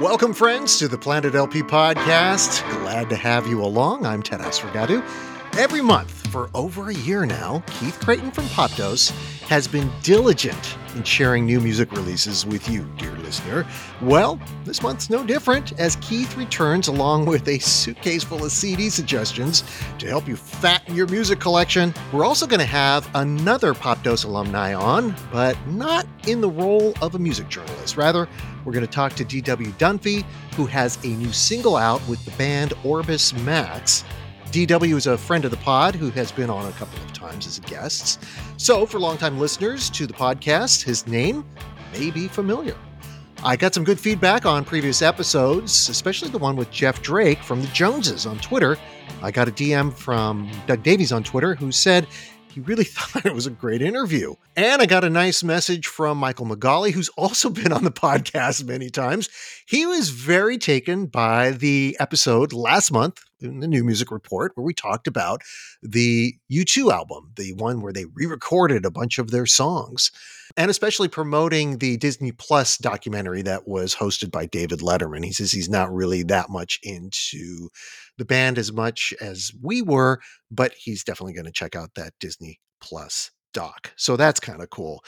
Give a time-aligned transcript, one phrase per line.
[0.00, 2.66] Welcome, friends, to the Planet LP podcast.
[2.80, 4.06] Glad to have you along.
[4.06, 5.04] I'm Ted Asregadoo.
[5.58, 9.10] Every month for over a year now, Keith Creighton from Popdose
[9.42, 13.66] has been diligent in sharing new music releases with you, dear listener.
[14.00, 18.90] Well, this month's no different as Keith returns along with a suitcase full of CD
[18.90, 19.64] suggestions
[19.98, 21.94] to help you fatten your music collection.
[22.12, 27.14] We're also going to have another Popdose alumni on, but not in the role of
[27.14, 27.96] a music journalist.
[27.96, 28.28] Rather,
[28.64, 32.30] we're going to talk to DW Dunphy, who has a new single out with the
[32.32, 34.04] band Orbis Max.
[34.50, 37.46] DW is a friend of the pod who has been on a couple of times
[37.46, 38.18] as guests.
[38.56, 41.44] So, for longtime listeners to the podcast, his name
[41.92, 42.76] may be familiar.
[43.44, 47.60] I got some good feedback on previous episodes, especially the one with Jeff Drake from
[47.60, 48.76] the Joneses on Twitter.
[49.22, 52.08] I got a DM from Doug Davies on Twitter who said
[52.50, 54.34] he really thought it was a great interview.
[54.56, 58.64] And I got a nice message from Michael McGauley, who's also been on the podcast
[58.64, 59.28] many times.
[59.66, 64.64] He was very taken by the episode last month in the New Music Report where
[64.64, 65.42] we talked about
[65.82, 70.10] the U2 album, the one where they re recorded a bunch of their songs,
[70.56, 75.24] and especially promoting the Disney Plus documentary that was hosted by David Letterman.
[75.24, 77.70] He says he's not really that much into
[78.20, 82.12] the band as much as we were, but he's definitely going to check out that
[82.20, 83.92] Disney Plus doc.
[83.96, 85.02] So that's kind of cool.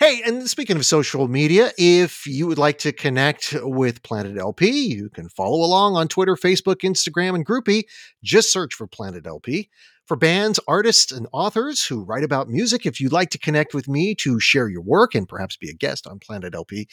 [0.00, 4.68] Hey, and speaking of social media, if you would like to connect with Planet LP,
[4.68, 7.84] you can follow along on Twitter, Facebook, Instagram, and Groupie.
[8.24, 9.68] Just search for Planet LP.
[10.06, 13.88] For bands, artists, and authors who write about music, if you'd like to connect with
[13.88, 16.88] me to share your work and perhaps be a guest on Planet LP,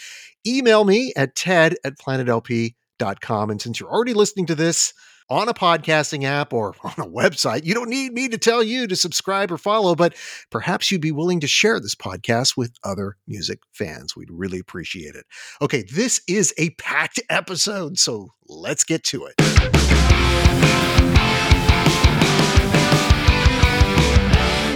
[0.45, 3.49] email me at ted at planetlp.com.
[3.49, 4.93] And since you're already listening to this,
[5.31, 7.63] on a podcasting app or on a website.
[7.63, 10.13] You don't need me to tell you to subscribe or follow, but
[10.49, 14.13] perhaps you'd be willing to share this podcast with other music fans.
[14.13, 15.25] We'd really appreciate it.
[15.61, 19.35] Okay, this is a packed episode, so let's get to it.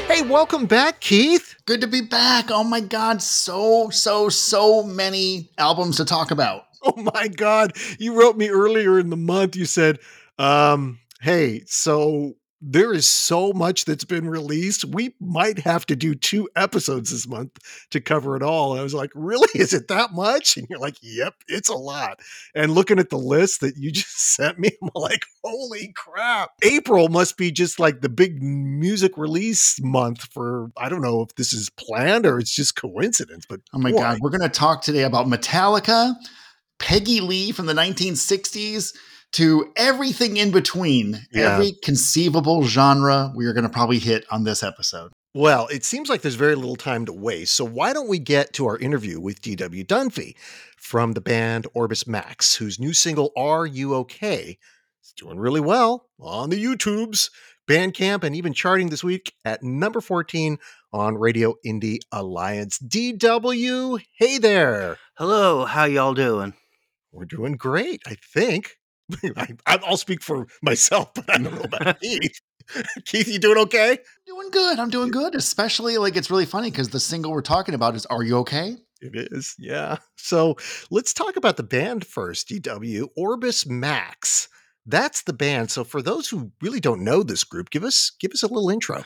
[0.07, 1.55] Hey, welcome back, Keith.
[1.65, 2.49] Good to be back.
[2.49, 6.61] Oh my God, so, so, so many albums to talk about.
[6.87, 7.73] Oh my God.
[7.97, 9.55] You wrote me earlier in the month.
[9.55, 9.97] You said,
[10.37, 12.35] um, hey, so
[12.67, 14.85] there is so much that's been released.
[14.85, 17.51] We might have to do two episodes this month
[17.91, 18.71] to cover it all.
[18.71, 19.47] And I was like, really?
[19.55, 20.57] Is it that much?
[20.57, 22.21] And you're like, yep, it's a lot.
[22.55, 26.51] And looking at the list that you just sent me, I'm like, holy crap.
[26.63, 31.35] April must be just like the big music release month for, I don't know if
[31.35, 33.99] this is planned or it's just coincidence, but oh my boy.
[33.99, 36.15] God, we're going to talk today about Metallica,
[36.79, 38.95] Peggy Lee from the 1960s
[39.35, 41.53] to everything in between, yeah.
[41.53, 45.11] every conceivable genre we are going to probably hit on this episode.
[45.33, 47.53] Well, it seems like there's very little time to waste.
[47.53, 50.35] So why don't we get to our interview with DW Dunphy
[50.77, 54.57] from the band Orbis Max, whose new single Are You Okay
[55.03, 57.29] is doing really well on the YouTubes,
[57.67, 60.57] Bandcamp, and even charting this week at number 14
[60.93, 62.79] on Radio Indie Alliance.
[62.79, 64.95] DW, hey there.
[65.17, 66.53] Hello, how y'all doing?
[67.11, 68.77] We're doing great, I think.
[69.65, 72.39] I, will speak for myself, but I don't know about Keith.
[73.05, 73.99] Keith, you doing okay?
[74.25, 74.79] Doing good.
[74.79, 75.35] I'm doing good.
[75.35, 78.77] Especially like it's really funny because the single we're talking about is "Are You Okay?"
[79.01, 79.97] It is, yeah.
[80.15, 80.55] So
[80.89, 82.49] let's talk about the band first.
[82.49, 84.47] DW Orbis Max.
[84.85, 85.69] That's the band.
[85.71, 88.69] So for those who really don't know this group, give us give us a little
[88.69, 89.03] intro.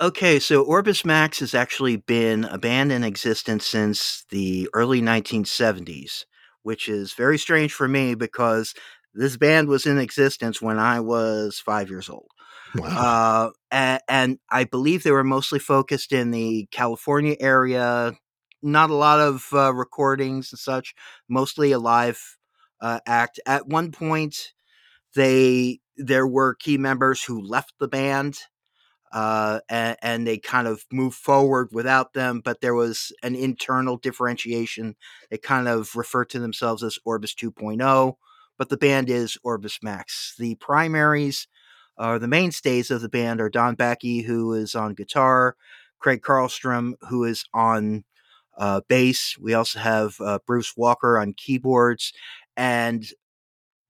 [0.00, 6.24] Okay, so Orbis Max has actually been a band in existence since the early 1970s,
[6.62, 8.74] which is very strange for me because
[9.14, 12.28] this band was in existence when I was five years old.
[12.74, 12.88] Wow.
[12.88, 18.14] Uh, and, and, I believe they were mostly focused in the California area.
[18.62, 20.94] Not a lot of uh, recordings and such.
[21.28, 22.20] Mostly a live
[22.80, 23.38] uh, act.
[23.46, 24.52] At one point,
[25.14, 28.38] they there were key members who left the band,
[29.12, 32.40] uh, and, and, they kind of moved forward without them.
[32.44, 34.96] But there was an internal differentiation.
[35.30, 38.16] They kind of referred to themselves as Orbis 2.0
[38.58, 40.34] but the band is Orbis Max.
[40.38, 41.48] The primaries
[41.96, 45.56] are the mainstays of the band are Don Backey, who is on guitar,
[45.98, 48.04] Craig Karlstrom, who is on
[48.58, 49.36] uh, bass.
[49.38, 52.12] We also have uh, Bruce Walker on keyboards,
[52.56, 53.04] and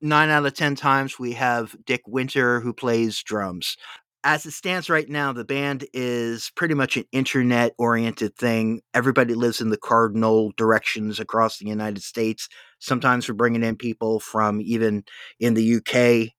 [0.00, 3.76] nine out of ten times we have Dick Winter who plays drums
[4.24, 8.80] as it stands right now, the band is pretty much an internet oriented thing.
[8.94, 12.48] Everybody lives in the cardinal directions across the United States.
[12.78, 15.04] Sometimes we're bringing in people from even
[15.40, 16.34] in the UK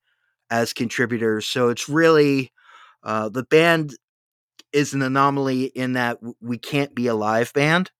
[0.50, 1.48] as contributors.
[1.48, 2.52] So it's really
[3.04, 3.94] uh, the band
[4.74, 7.92] is an anomaly in that we can't be a live band.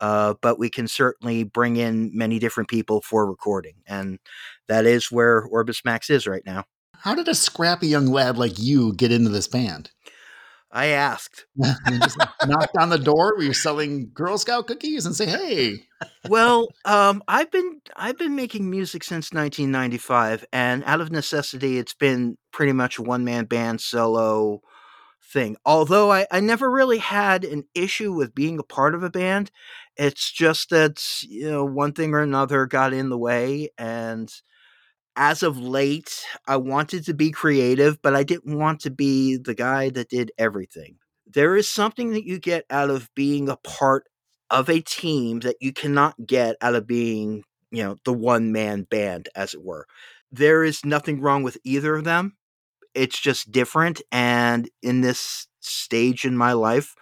[0.00, 3.74] uh, but we can certainly bring in many different people for recording.
[3.86, 4.18] And
[4.68, 6.64] that is where Orbis Max is right now.
[7.02, 9.90] How did a scrappy young lad like you get into this band?
[10.70, 11.46] I asked.
[11.56, 13.34] you just knocked on the door.
[13.36, 15.84] Were you're selling Girl Scout cookies and say, "Hey"?
[16.28, 21.94] Well, um, I've been I've been making music since 1995, and out of necessity, it's
[21.94, 24.60] been pretty much a one man band solo
[25.32, 25.56] thing.
[25.64, 29.50] Although I, I never really had an issue with being a part of a band,
[29.96, 34.30] it's just that you know one thing or another got in the way, and
[35.18, 39.54] as of late, I wanted to be creative, but I didn't want to be the
[39.54, 40.98] guy that did everything.
[41.26, 44.04] There is something that you get out of being a part
[44.48, 47.42] of a team that you cannot get out of being,
[47.72, 49.86] you know, the one man band, as it were.
[50.30, 52.36] There is nothing wrong with either of them.
[52.94, 54.00] It's just different.
[54.12, 56.94] And in this stage in my life,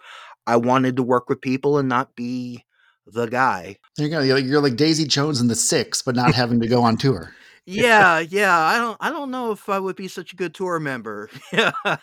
[0.47, 2.65] I wanted to work with people and not be
[3.05, 3.77] the guy.
[3.95, 4.21] There you go.
[4.21, 6.97] You're like, you're like Daisy Jones in the Six, but not having to go on
[6.97, 7.31] tour.
[7.69, 8.57] Yeah, yeah.
[8.57, 8.97] I don't.
[9.01, 11.29] I don't know if I would be such a good tour member.
[11.51, 11.71] Yeah.
[11.85, 11.97] Uh,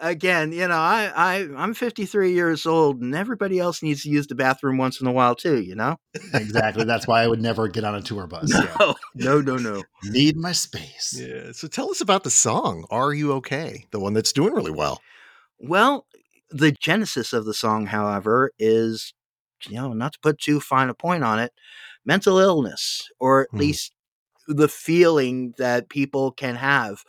[0.00, 4.26] again, you know, I, I, I'm 53 years old, and everybody else needs to use
[4.26, 5.60] the bathroom once in a while too.
[5.60, 5.96] You know.
[6.34, 6.84] exactly.
[6.84, 8.48] That's why I would never get on a tour bus.
[8.48, 8.92] No, yeah.
[9.14, 9.82] no, no, no.
[10.04, 11.14] Need my space.
[11.18, 11.52] Yeah.
[11.52, 15.00] So tell us about the song "Are You Okay," the one that's doing really well.
[15.58, 16.06] Well,
[16.50, 19.12] the genesis of the song, however, is
[19.68, 21.52] you know not to put too fine a point on it,
[22.04, 23.58] mental illness, or at hmm.
[23.58, 23.92] least
[24.48, 27.02] the feeling that people can have.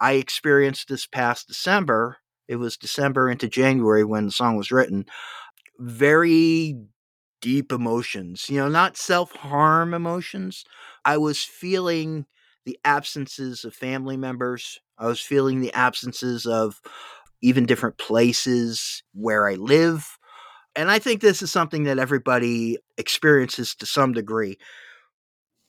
[0.00, 2.18] I experienced this past December.
[2.48, 5.06] It was December into January when the song was written.
[5.78, 6.76] Very
[7.40, 10.64] deep emotions, you know, not self harm emotions.
[11.04, 12.26] I was feeling
[12.64, 14.78] the absences of family members.
[14.98, 16.80] I was feeling the absences of
[17.42, 20.16] even different places where I live.
[20.74, 24.58] And I think this is something that everybody experiences to some degree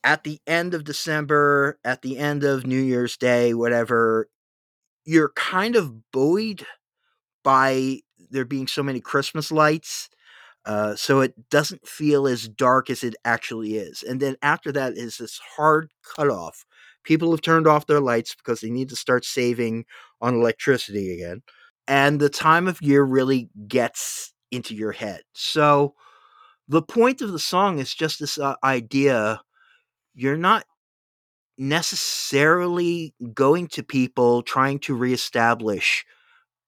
[0.06, 4.30] at the end of December, at the end of New Year's Day, whatever,
[5.04, 6.66] you're kind of buoyed
[7.44, 10.10] by there being so many Christmas lights.
[10.66, 14.04] Uh, so it doesn't feel as dark as it actually is.
[14.04, 16.66] And then after that is this hard cutoff.
[17.04, 19.86] People have turned off their lights because they need to start saving
[20.22, 21.42] on electricity again.
[21.88, 25.22] And the time of year really gets into your head.
[25.34, 25.94] So
[26.68, 29.42] the point of the song is just this uh, idea
[30.16, 30.66] you're not
[31.58, 36.06] necessarily going to people trying to reestablish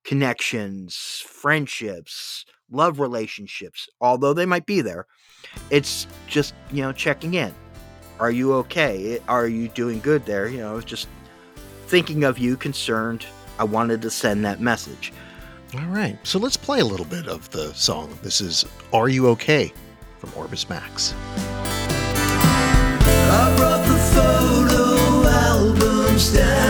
[0.04, 5.06] connections, friendships, love relationships, although they might be there.
[5.70, 7.54] It's just, you know, checking in.
[8.20, 9.20] Are you okay?
[9.28, 10.48] Are you doing good there?
[10.48, 11.08] You know, just
[11.88, 13.26] thinking of you, concerned.
[13.60, 15.14] I wanted to send that message.
[15.74, 16.18] All right.
[16.24, 18.18] So let's play a little bit of the song.
[18.24, 19.74] This is Are You Okay
[20.18, 21.14] from Orbis Max.
[23.29, 26.67] I brought the photo albums down.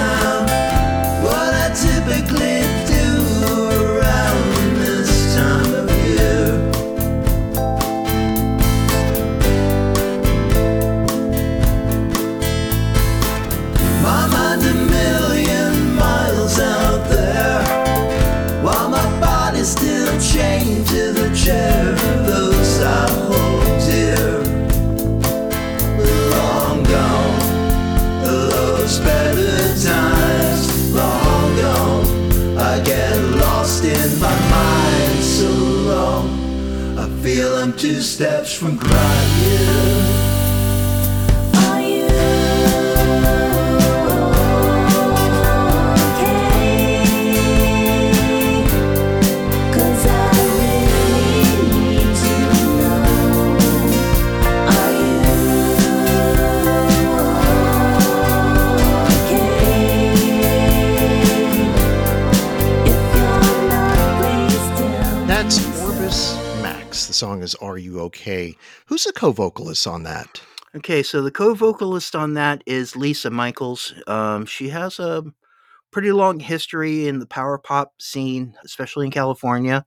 [69.28, 70.42] Co vocalist on that?
[70.74, 73.94] Okay, so the co vocalist on that is Lisa Michaels.
[74.08, 75.22] Um, she has a
[75.92, 79.86] pretty long history in the power pop scene, especially in California.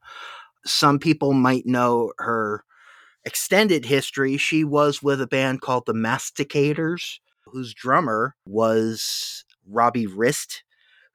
[0.66, 2.64] Some people might know her
[3.24, 4.36] extended history.
[4.36, 10.64] She was with a band called the Masticators, whose drummer was Robbie Rist,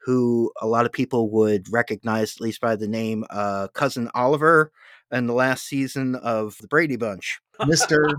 [0.03, 4.71] who a lot of people would recognize, at least by the name uh, Cousin Oliver
[5.11, 7.39] in the last season of the Brady Bunch.
[7.61, 8.13] Mr.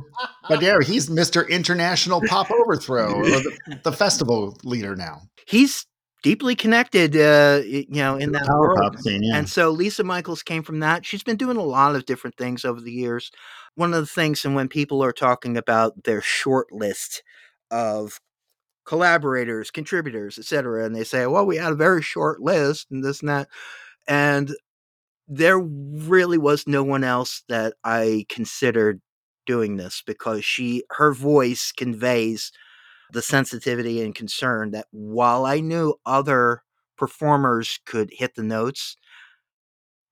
[0.48, 1.48] but yeah, he's Mr.
[1.48, 5.20] International Pop Overthrow, or the, the festival leader now.
[5.46, 5.86] He's
[6.22, 8.78] deeply connected, uh, you know, in that world.
[8.80, 9.36] pop scene, yeah.
[9.36, 11.04] And so Lisa Michaels came from that.
[11.04, 13.30] She's been doing a lot of different things over the years.
[13.74, 17.22] One of the things, and when people are talking about their short list
[17.70, 18.18] of
[18.86, 23.20] collaborators, contributors, etc., and they say, "Well, we had a very short list and this
[23.20, 23.48] and that,"
[24.08, 24.54] and
[25.28, 29.00] there really was no one else that I considered
[29.46, 32.52] doing this because she her voice conveys
[33.12, 36.62] the sensitivity and concern that while I knew other
[36.98, 38.96] performers could hit the notes,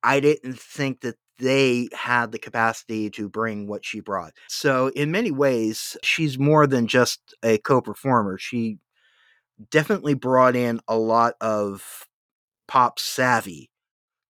[0.02, 4.32] I didn't think that they had the capacity to bring what she brought.
[4.48, 8.38] So, in many ways, she's more than just a co performer.
[8.38, 8.78] She
[9.70, 12.08] definitely brought in a lot of
[12.68, 13.70] pop savvy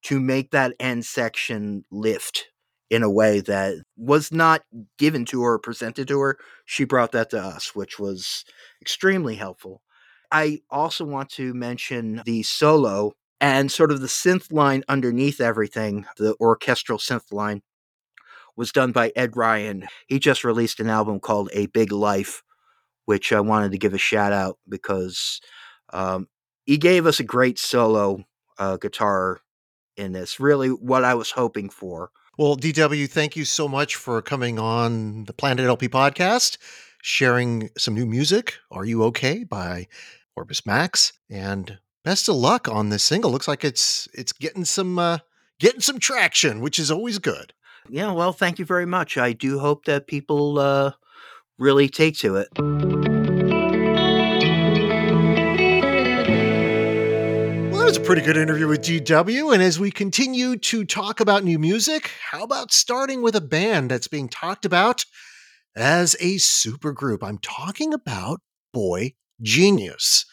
[0.04, 2.46] to make that end section lift
[2.90, 4.62] in a way that was not
[4.98, 6.38] given to her or presented to her.
[6.64, 8.44] She brought that to us, which was
[8.80, 9.82] extremely helpful.
[10.30, 16.06] I also want to mention the solo and sort of the synth line underneath everything,
[16.16, 17.62] the orchestral synth line
[18.56, 19.86] was done by Ed Ryan.
[20.06, 22.42] He just released an album called A Big Life,
[23.04, 25.40] which I wanted to give a shout out because
[25.92, 26.28] um,
[26.64, 28.24] he gave us a great solo
[28.58, 29.40] uh, guitar
[29.96, 30.40] in this.
[30.40, 32.10] Really, what I was hoping for.
[32.36, 36.58] Well, DW, thank you so much for coming on the Planet LP podcast,
[37.02, 38.54] sharing some new music.
[38.72, 39.86] Are You Okay by
[40.36, 41.12] Orbis Max.
[41.30, 43.30] And best of luck on this single.
[43.30, 45.18] Looks like it's it's getting some uh,
[45.60, 47.52] getting some traction, which is always good.
[47.88, 49.18] Yeah, well, thank you very much.
[49.18, 50.92] I do hope that people uh,
[51.58, 53.23] really take to it.
[57.94, 59.54] Well, that was a pretty good interview with DW.
[59.54, 63.88] And as we continue to talk about new music, how about starting with a band
[63.88, 65.04] that's being talked about
[65.76, 67.18] as a supergroup?
[67.22, 68.40] I'm talking about
[68.72, 70.26] Boy Genius.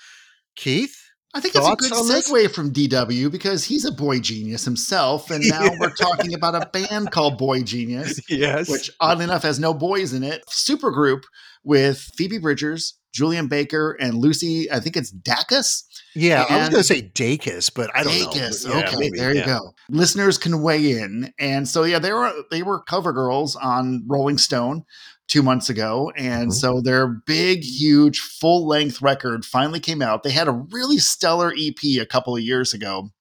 [0.55, 0.97] Keith?
[1.35, 2.31] I think it's a good on this?
[2.31, 5.29] segue from DW because he's a boy genius himself.
[5.29, 8.69] And now we're talking about a band called boygenius, Yes.
[8.69, 10.43] which oddly enough has no boys in it.
[10.49, 11.21] Supergroup
[11.63, 15.83] with Phoebe Bridgers, Julien Baker, and Lucy, I think it's Dacus.
[16.15, 18.65] Yeah, I was going to say Dacus, but I don't Dacus.
[18.65, 18.73] know.
[18.73, 19.45] Yeah, okay, maybe, there you yeah.
[19.45, 19.73] go.
[19.89, 21.33] Listeners can weigh in.
[21.39, 24.83] And so yeah, they were they were cover girls on Rolling Stone
[25.27, 26.11] two months ago.
[26.17, 26.53] And Mhm.
[26.53, 30.23] so their big, huge, full length record finally came out.
[30.23, 33.11] They had a really stellar EP a couple of years ago.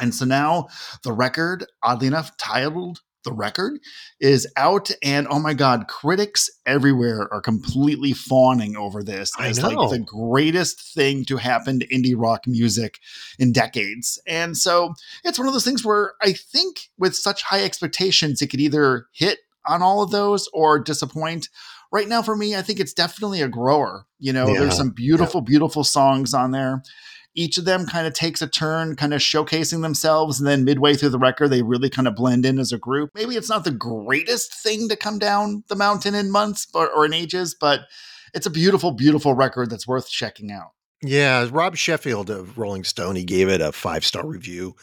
[0.00, 0.68] And so now
[1.04, 3.80] the record, oddly enough, titled The Record,
[4.20, 4.90] is out.
[5.02, 10.04] And oh my God, critics everywhere are completely fawning over this I as like the
[10.04, 12.98] greatest thing to happen to indie rock music
[13.38, 14.20] in decades.
[14.26, 18.48] And so it's one of those things where I think with such high expectations, it
[18.48, 21.48] could either hit on all of those or disappoint.
[21.90, 24.06] Right now, for me, I think it's definitely a grower.
[24.18, 26.82] You know, Yeah, there's some beautiful, beautiful songs on there.
[27.34, 30.38] Each of them kind of takes a turn, kind of showcasing themselves.
[30.38, 33.10] And then midway through the record, they really kind of blend in as a group.
[33.14, 37.06] Maybe it's not the greatest thing to come down the mountain in months or, or
[37.06, 37.82] in ages, but
[38.34, 40.72] it's a beautiful, beautiful record that's worth checking out.
[41.02, 44.76] Yeah, Rob Sheffield of Rolling Stone, he gave it a five star review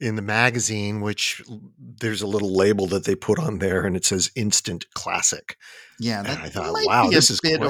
[0.00, 1.42] in the magazine, which
[1.78, 5.56] there's a little label that they put on there and it says instant classic.
[5.98, 7.60] Yeah, And I thought, wow, this is great.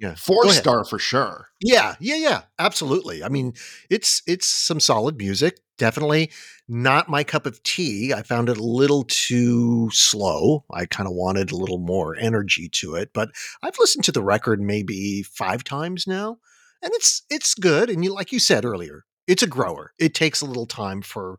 [0.00, 0.16] Yeah.
[0.16, 1.48] four star for sure.
[1.60, 3.22] Yeah, yeah, yeah, absolutely.
[3.22, 3.54] I mean,
[3.88, 5.60] it's it's some solid music.
[5.76, 6.32] Definitely
[6.66, 8.12] not my cup of tea.
[8.12, 10.64] I found it a little too slow.
[10.72, 13.30] I kind of wanted a little more energy to it, but
[13.62, 16.38] I've listened to the record maybe 5 times now,
[16.82, 19.92] and it's it's good and you like you said earlier, it's a grower.
[19.98, 21.38] It takes a little time for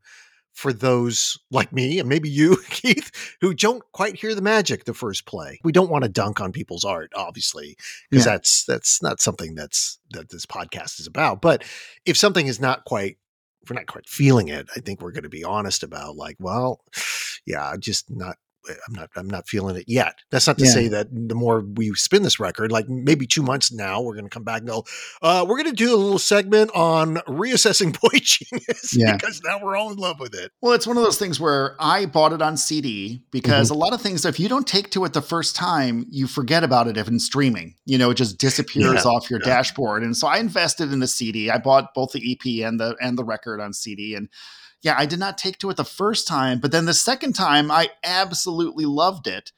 [0.59, 4.93] for those like me and maybe you, Keith, who don't quite hear the magic the
[4.93, 5.57] first play.
[5.63, 7.77] We don't want to dunk on people's art, obviously,
[8.09, 8.33] because Yeah.
[8.33, 11.41] that's that's not something that's that this podcast is about.
[11.41, 11.63] But
[12.05, 13.17] if something is not quite
[13.69, 16.81] we're not quite feeling it, I think we're going to be honest about like, well,
[17.45, 18.35] yeah, I'm just not
[18.87, 20.15] I'm not I'm not feeling it yet.
[20.31, 20.71] That's not to Yeah.
[20.71, 24.25] say that the more we spin this record, like maybe two months now, we're going
[24.25, 24.85] to come back and go,
[25.21, 29.13] uh, we're going to do a little segment on reassessing Boy Genius Yeah.
[29.15, 30.51] because now we're all in love with it.
[30.61, 33.93] Well, it's one of those things where I bought it on CD because a lot
[33.93, 36.97] of things, if you don't take to it the first time, you forget about it
[36.97, 37.75] if in streaming.
[37.85, 39.47] You know, it just disappears Yeah, off your yeah.
[39.55, 40.03] dashboard.
[40.03, 41.49] And so I invested in the CD.
[41.49, 44.15] I bought both the EP and the and the record on CD.
[44.15, 44.29] And
[44.81, 47.69] yeah, I did not take to it the first time, but then the second time
[47.69, 49.51] I absolutely loved it.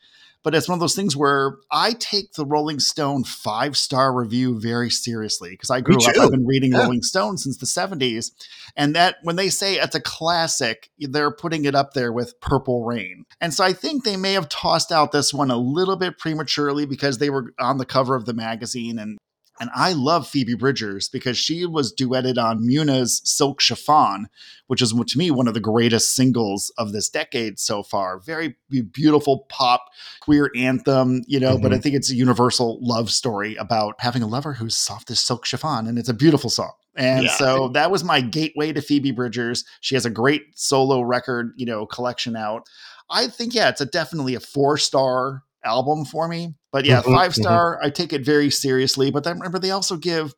[0.43, 4.60] But it's one of those things where I take the Rolling Stone five star review
[4.60, 6.17] very seriously because I grew up.
[6.17, 6.79] I've been reading Yeah.
[6.79, 8.31] Rolling Stone since the 70s.
[8.75, 12.83] And that when they say it's a classic, they're putting it up there with Purple
[12.83, 13.25] Rain.
[13.39, 16.88] And so I think they may have tossed out this one a little bit prematurely
[16.88, 19.19] because they were on the cover of the magazine and
[19.62, 24.27] And I love Phoebe Bridgers because she was duetted on Muna's Silk Chiffon,
[24.65, 28.18] which is to me one of the greatest singles of this decade so far.
[28.18, 28.56] Very
[28.91, 29.86] beautiful pop
[30.20, 31.62] queer anthem, you know, mm-hmm.
[31.62, 35.20] but I think it's a universal love story about having a lover who's soft as
[35.20, 36.74] silk chiffon, and it's a beautiful song.
[36.96, 37.34] And yeah.
[37.34, 39.63] so that was my gateway to Phoebe Bridgers.
[39.82, 42.68] She has a great solo record, you know, collection out.
[43.12, 46.56] I think, yeah, it's a definitely a four star album for me.
[46.72, 47.41] But yeah, mm-hmm, five mm-hmm.
[47.41, 47.86] star, mm-hmm.
[47.86, 49.12] I take it very seriously.
[49.12, 50.34] But then remember, they also give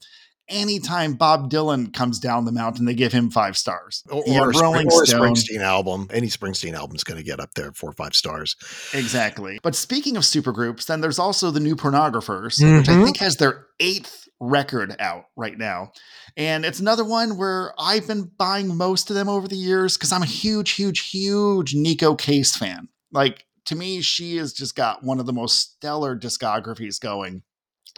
[0.49, 4.03] anytime Bob Dylan comes down the mountain, they give him five stars.
[4.09, 6.07] Or, or, Rolling or Springsteen album.
[6.11, 8.55] Any Springsteen album is going to get up there four or five stars.
[8.93, 9.59] Exactly.
[9.63, 12.77] But speaking of supergroups, then there's also the new pornographers, mm-hmm.
[12.77, 13.03] which I mm-hmm.
[13.05, 15.91] think has their eighth record out right now.
[16.35, 20.11] And it's another one where I've been buying most of them over the years because
[20.11, 22.89] I'm a huge, huge, huge Neko Case fan.
[23.11, 27.43] Like to me, she has just got one of the most stellar discographies going.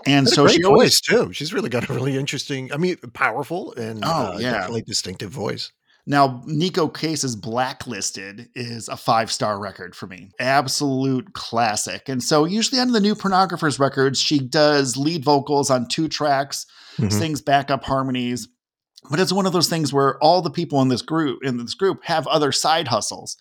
[0.05, 1.31] And so she always too.
[1.31, 4.51] She's really got a really interesting, I mean, powerful and oh, uh, yeah.
[4.51, 5.72] definitely distinctive voice.
[6.07, 10.31] Now, Neko Case's Blacklisted is a five star record for me.
[10.39, 12.07] Absolute classic.
[12.10, 16.67] And so, usually on the new Pornographers records, she does lead vocals on two tracks,
[16.98, 17.10] mm-hmm.
[17.10, 18.48] sings backup harmonies.
[19.10, 21.74] But it's one of those things where all the people in this group in this
[21.74, 23.38] group have other side hustles.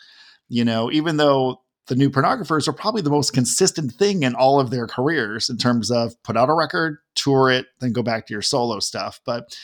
[0.48, 4.58] You know, even though the new pornographers are probably the most consistent thing in all
[4.58, 8.26] of their careers in terms of put out a record, tour it, then go back
[8.26, 9.20] to your solo stuff.
[9.24, 9.56] But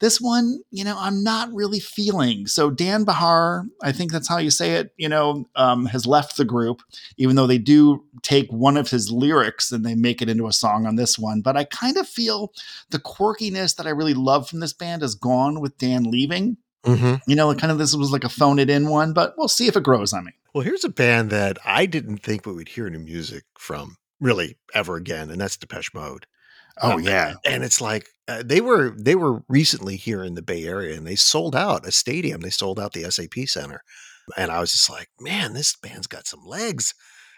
[0.00, 2.46] this one, you know, I'm not really feeling.
[2.46, 6.36] So Dan Bejar, I think that's how you say it, you know, um, has left
[6.36, 6.82] the group,
[7.16, 10.52] even though they do take one of his lyrics and they make it into a
[10.52, 11.40] song on this one.
[11.42, 12.52] But I kind of feel
[12.90, 16.56] the quirkiness that I really love from this band is gone with Dan leaving.
[16.84, 17.30] Mm-hmm.
[17.30, 19.66] You know, kind of this was like a phone it in one, but we'll see
[19.66, 20.32] if it grows on me.
[20.54, 24.56] Well, here's a band that I didn't think we would hear new music from really
[24.74, 26.26] ever again, and that's Depeche Mode.
[26.82, 30.42] Oh um, yeah, and it's like uh, they were they were recently here in the
[30.42, 32.40] Bay Area, and they sold out a stadium.
[32.40, 33.82] They sold out the SAP Center,
[34.36, 36.94] and I was just like, man, this band's got some legs.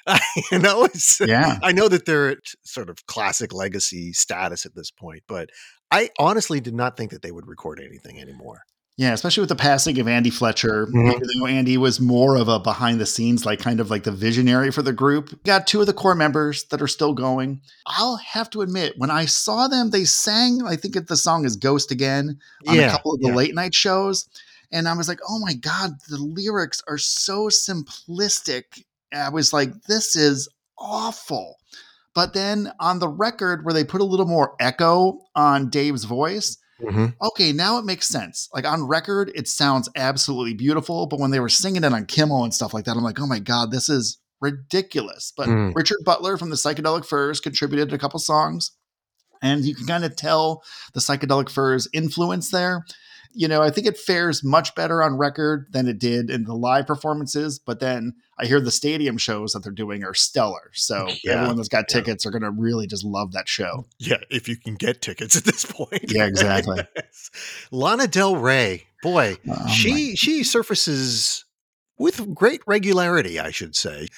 [0.52, 1.58] you know, it's, yeah.
[1.62, 5.50] I know that they're at sort of classic legacy status at this point, but
[5.90, 8.62] I honestly did not think that they would record anything anymore.
[8.98, 10.87] Yeah, especially with the passing of Andy Fletcher.
[10.87, 11.11] Mm-hmm.
[11.11, 14.12] Even though Andy was more of a behind the scenes, like kind of like the
[14.12, 15.42] visionary for the group.
[15.44, 17.61] Got two of the core members that are still going.
[17.87, 21.56] I'll have to admit, when I saw them, they sang, I think the song is
[21.56, 23.35] Ghost Again on yeah, a couple of the yeah.
[23.35, 24.28] late night shows.
[24.72, 28.82] And I was like, oh my God, the lyrics are so simplistic.
[29.12, 31.56] I was like, this is awful.
[32.14, 36.56] But then on the record, where they put a little more echo on Dave's voice,
[36.80, 37.06] Mm-hmm.
[37.22, 38.48] Okay, now it makes sense.
[38.52, 42.44] Like on record, it sounds absolutely beautiful, but when they were singing it on Kimmel
[42.44, 45.32] and stuff like that, I'm like, oh my god, this is ridiculous.
[45.36, 45.74] But mm.
[45.74, 48.72] Richard Butler from the Psychedelic Furs contributed a couple songs,
[49.42, 50.62] and you can kind of tell
[50.92, 52.84] the Psychedelic Furs influence there
[53.32, 56.54] you know, I think it fares much better on record than it did in the
[56.54, 57.58] live performances.
[57.58, 60.70] But then I hear the stadium shows that they're doing are stellar.
[60.74, 62.28] So yeah, everyone that's got tickets yeah.
[62.28, 63.86] are going to really just love that show.
[63.98, 66.12] Yeah, if you can get tickets at this point.
[66.12, 66.82] Yeah, exactly.
[67.70, 71.44] Lana Del Rey, boy, oh, she she surfaces
[71.98, 74.08] with great regularity, I should say.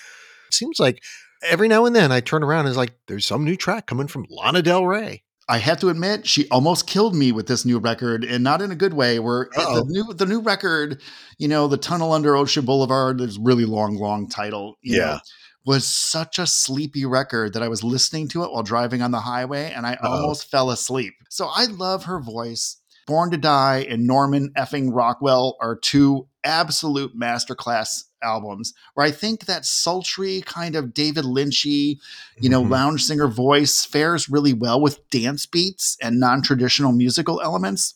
[0.50, 1.02] Seems like
[1.42, 4.08] every now and then I turn around and it's like there's some new track coming
[4.08, 5.22] from Lana Del Rey.
[5.48, 8.70] I have to admit, she almost killed me with this new record, and not in
[8.70, 9.18] a good way.
[9.18, 11.00] Where the new the new record,
[11.38, 14.76] you know, the Tunnel Under Ocean Boulevard, there's really long, long title.
[14.82, 14.98] yeah.
[14.98, 15.18] Know,
[15.66, 19.20] was such a sleepy record that I was listening to it while driving on the
[19.20, 20.08] highway and I Uh-oh.
[20.08, 21.12] almost fell asleep.
[21.28, 22.78] So I love her voice.
[23.06, 29.46] Born to Die and Norman effing Rockwell are two absolute masterclass albums where I think
[29.46, 31.98] that sultry kind of David Lynchy,
[32.38, 32.72] you know, mm-hmm.
[32.72, 37.94] lounge singer voice fares really well with dance beats and non-traditional musical elements.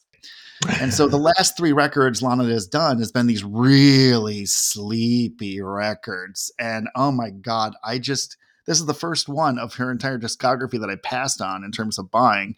[0.81, 6.53] And so the last three records Lana has done has been these really sleepy records.
[6.59, 10.81] And oh my God, I just, this is the first one of her entire discography
[10.81, 12.57] that I passed on in terms of buying.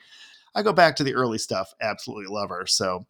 [0.55, 2.66] I go back to the early stuff, absolutely love her.
[2.66, 3.07] So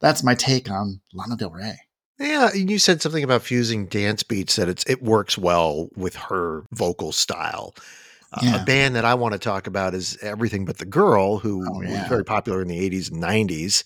[0.00, 1.78] that's my take on Lana Del Rey.
[2.18, 6.64] Yeah, you said something about fusing dance beats that it's it works well with her
[6.72, 7.74] vocal style.
[8.42, 8.56] Yeah.
[8.56, 11.64] Uh, a band that I want to talk about is Everything But the Girl, who
[11.68, 12.00] oh, yeah.
[12.00, 13.84] was very popular in the 80s and 90s.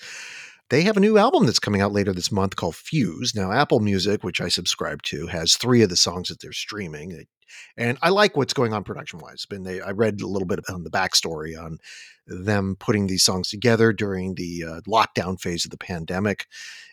[0.70, 3.34] They have a new album that's coming out later this month called Fuse.
[3.34, 7.26] Now, Apple Music, which I subscribe to, has three of the songs that they're streaming.
[7.76, 9.44] And I like what's going on production wise.
[9.46, 11.78] Been they I read a little bit on the backstory on
[12.26, 16.46] them putting these songs together during the uh, lockdown phase of the pandemic.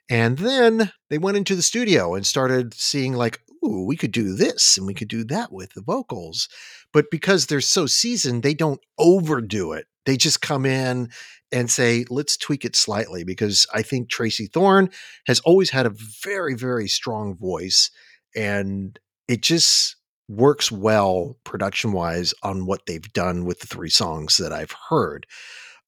[0.10, 4.34] And then they went into the studio and started seeing like, ooh, we could do
[4.34, 6.48] this and we could do that with the vocals.
[6.94, 9.88] But because they're so seasoned, they don't overdo it.
[10.06, 11.10] They just come in
[11.52, 14.90] and say, let's tweak it slightly because I think Tracey Thorn
[15.26, 15.94] has always had a
[16.24, 17.92] very, very strong voice
[18.36, 19.96] and it just
[20.30, 25.26] works well production wise on what they've done with the three songs that I've heard.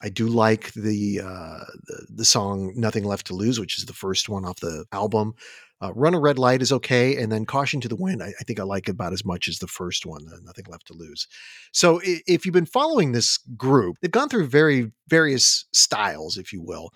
[0.02, 3.92] I do like the, uh, the the song "Nothing Left to Lose," which is the
[3.92, 5.34] first one off the album.
[5.82, 8.44] Uh, Run a Red Light is okay, and then Caution to the Wind, I, I
[8.44, 10.26] think I like about as much as the first one.
[10.28, 11.26] Uh, Nothing Left to Lose.
[11.72, 16.60] So if you've been following this group, they've gone through very various styles, if you
[16.60, 16.90] will.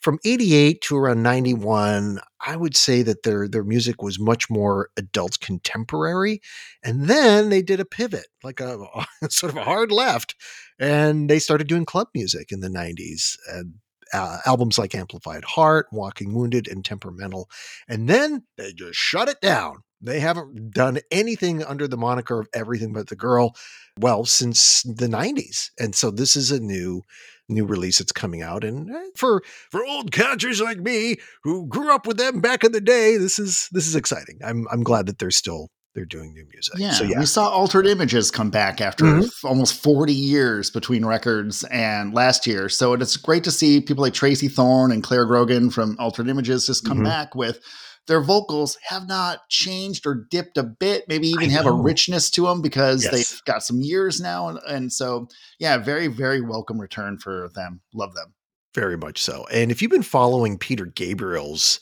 [0.00, 4.88] From 88 to around 91, I would say that their their music was much more
[4.96, 6.40] adult contemporary.
[6.82, 8.78] And then they did a pivot, like a,
[9.28, 10.34] sort of a hard left,
[10.78, 13.36] and they started doing club music in the 90s.
[13.52, 13.74] And
[14.12, 17.48] uh, albums like Amplified Heart, Walking Wounded, and Temperamental.
[17.88, 19.82] And then they just shut it down.
[20.00, 23.54] They haven't done anything under the moniker of Everything But the Girl,
[23.98, 25.70] well, since the 90s.
[25.78, 27.02] And so this is a new
[27.50, 31.92] new release that's coming out and eh, for for old countries like me who grew
[31.92, 35.06] up with them back in the day this is this is exciting i'm i'm glad
[35.06, 36.74] that they're still they're doing new music.
[36.78, 37.18] Yeah, so, yeah.
[37.18, 39.46] we saw Altered Images come back after mm-hmm.
[39.46, 42.68] almost 40 years between records and last year.
[42.68, 46.66] So it's great to see people like Tracey Thorn and Clare Grogan from Altered Images
[46.66, 47.06] just come mm-hmm.
[47.06, 47.60] back with
[48.10, 52.42] their vocals have not changed or dipped a bit, maybe even have a richness to
[52.42, 53.12] them because yes.
[53.12, 54.48] they've got some years now.
[54.48, 55.28] And, and so,
[55.60, 57.82] yeah, very, very welcome return for them.
[57.94, 58.34] Love them.
[58.74, 59.46] Very much so.
[59.52, 61.78] And if you've been following Peter Gabriel's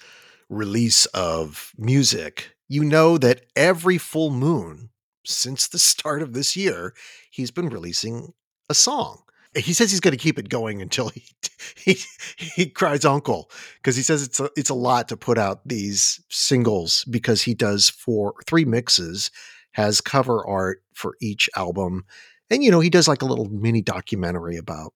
[0.50, 4.90] release of music, you know that every full moon
[5.24, 6.92] since the start of this year,
[7.30, 8.34] he's been releasing
[8.68, 9.22] a song.
[9.58, 11.24] He says he's going to keep it going until he
[11.76, 11.98] he,
[12.36, 16.20] he cries uncle because he says it's a, it's a lot to put out these
[16.28, 19.30] singles because he does four three mixes,
[19.72, 22.04] has cover art for each album,
[22.50, 24.92] and you know he does like a little mini documentary about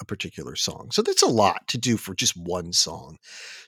[0.00, 0.90] a particular song.
[0.90, 3.18] So that's a lot to do for just one song.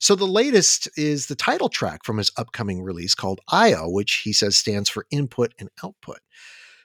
[0.01, 4.33] So the latest is the title track from his upcoming release called IO, which he
[4.33, 6.19] says stands for input and output.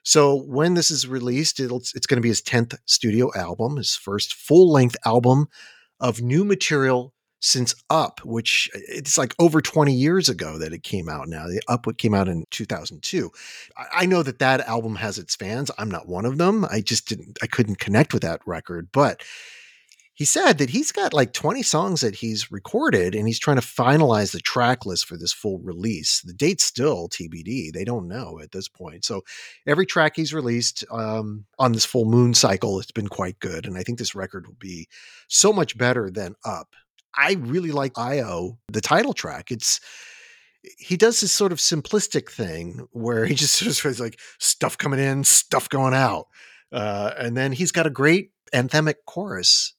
[0.03, 4.33] So when this is released, it's, going to be his 10th studio album, his first
[4.33, 5.47] full length album
[5.99, 10.83] of new material since Up, which uh, it's like over 20 years ago that it
[10.83, 11.47] came out now.
[11.47, 13.31] The Up came out in 2002.
[13.93, 15.71] I know that that album has its fans.
[15.77, 16.65] I'm not one of them.
[16.65, 18.89] I just didn't, I couldn't connect with that record.
[18.91, 19.23] But
[20.21, 23.65] he said that he's got like 20 songs that he's recorded and he's trying to
[23.65, 26.21] finalize the track list for this full release.
[26.21, 27.73] The date's still TBD.
[27.73, 29.03] They don't know at this point.
[29.03, 29.23] So
[29.65, 33.65] every track he's released um, on this full moon cycle, it's been quite good.
[33.65, 34.87] And I think this record will be
[35.27, 36.75] so much better than Up
[37.17, 39.51] I really like IO, the title track.
[39.51, 39.79] It's
[40.77, 44.99] he does this sort of simplistic thing where he just sort of like stuff coming
[44.99, 46.27] in, stuff going out.
[46.71, 49.73] Uh, and then he's got a great anthemic chorus.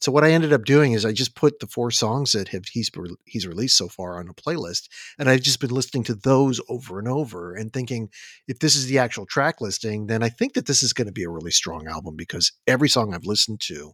[0.00, 2.66] So what I ended up doing is I just put the four songs that have
[2.66, 2.90] he's
[3.24, 6.98] he's released so far on a playlist, and I've just been listening to those over
[6.98, 8.10] and over and thinking
[8.46, 11.12] if this is the actual track listing, then I think that this is going to
[11.12, 13.92] be a really strong album because every song I've listened to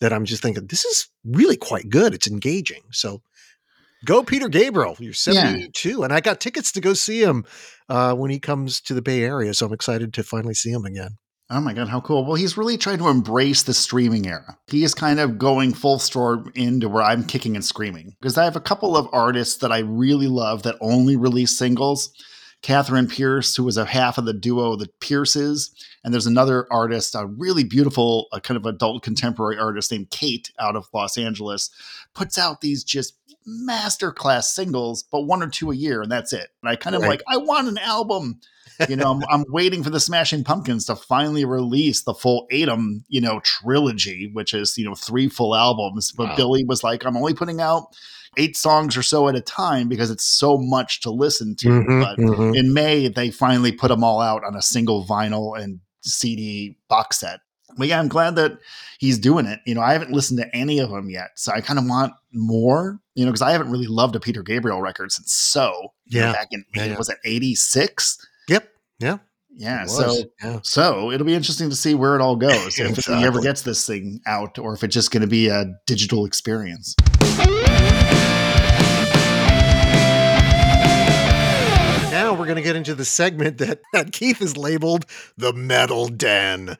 [0.00, 2.14] that I'm just thinking this is really quite good.
[2.14, 2.82] It's engaging.
[2.90, 3.22] So
[4.04, 4.96] go Peter Gabriel.
[4.98, 6.04] You're 72, yeah.
[6.04, 7.44] and I got tickets to go see him
[7.88, 9.54] uh, when he comes to the Bay Area.
[9.54, 11.18] So I'm excited to finally see him again.
[11.52, 12.24] Oh my god, how cool!
[12.24, 14.56] Well, he's really trying to embrace the streaming era.
[14.68, 18.44] He is kind of going full storm into where I'm kicking and screaming because I
[18.44, 22.12] have a couple of artists that I really love that only release singles.
[22.62, 25.74] Catherine Pierce, who was a half of the duo The Pierces.
[26.04, 30.50] And there's another artist, a really beautiful, a kind of adult contemporary artist named Kate
[30.58, 31.70] out of Los Angeles,
[32.14, 33.14] puts out these just
[33.48, 36.48] masterclass singles, but one or two a year, and that's it.
[36.62, 37.10] And I kind of right.
[37.10, 38.40] like, I want an album.
[38.88, 43.02] you know, I'm, I'm, waiting for the Smashing Pumpkins to finally release the full ATUM,
[43.08, 46.12] you know, trilogy, which is, you know, three full albums.
[46.12, 46.36] But wow.
[46.36, 47.88] Billy was like, I'm only putting out
[48.38, 51.68] eight songs or so at a time because it's so much to listen to.
[51.68, 52.54] Mm-hmm, but mm-hmm.
[52.54, 57.20] in May, they finally put them all out on a single vinyl and CD box
[57.20, 57.40] set.
[57.76, 58.58] But yeah, I'm glad that
[58.98, 59.60] he's doing it.
[59.66, 62.12] You know, I haven't listened to any of them yet, so I kind of want
[62.32, 63.00] more.
[63.14, 65.92] You know, because I haven't really loved a Peter Gabriel record since So.
[66.06, 66.98] Yeah, know, back in yeah, yeah.
[66.98, 68.26] was it '86?
[68.48, 68.68] Yep.
[68.98, 69.18] Yeah.
[69.56, 70.60] Yeah, so yeah.
[70.62, 73.16] so it'll be interesting to see where it all goes if exactly.
[73.16, 76.24] he ever gets this thing out, or if it's just going to be a digital
[76.24, 76.94] experience.
[82.10, 85.04] Now we're going to get into the segment that, that Keith has labeled
[85.36, 86.78] the Metal Den.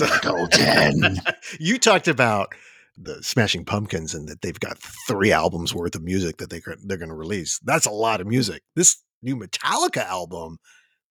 [0.00, 1.20] Metal Den.
[1.60, 2.54] you talked about
[2.96, 6.96] the Smashing Pumpkins and that they've got three albums worth of music that they they're
[6.96, 7.58] going to release.
[7.64, 8.62] That's a lot of music.
[8.74, 10.58] This new Metallica album,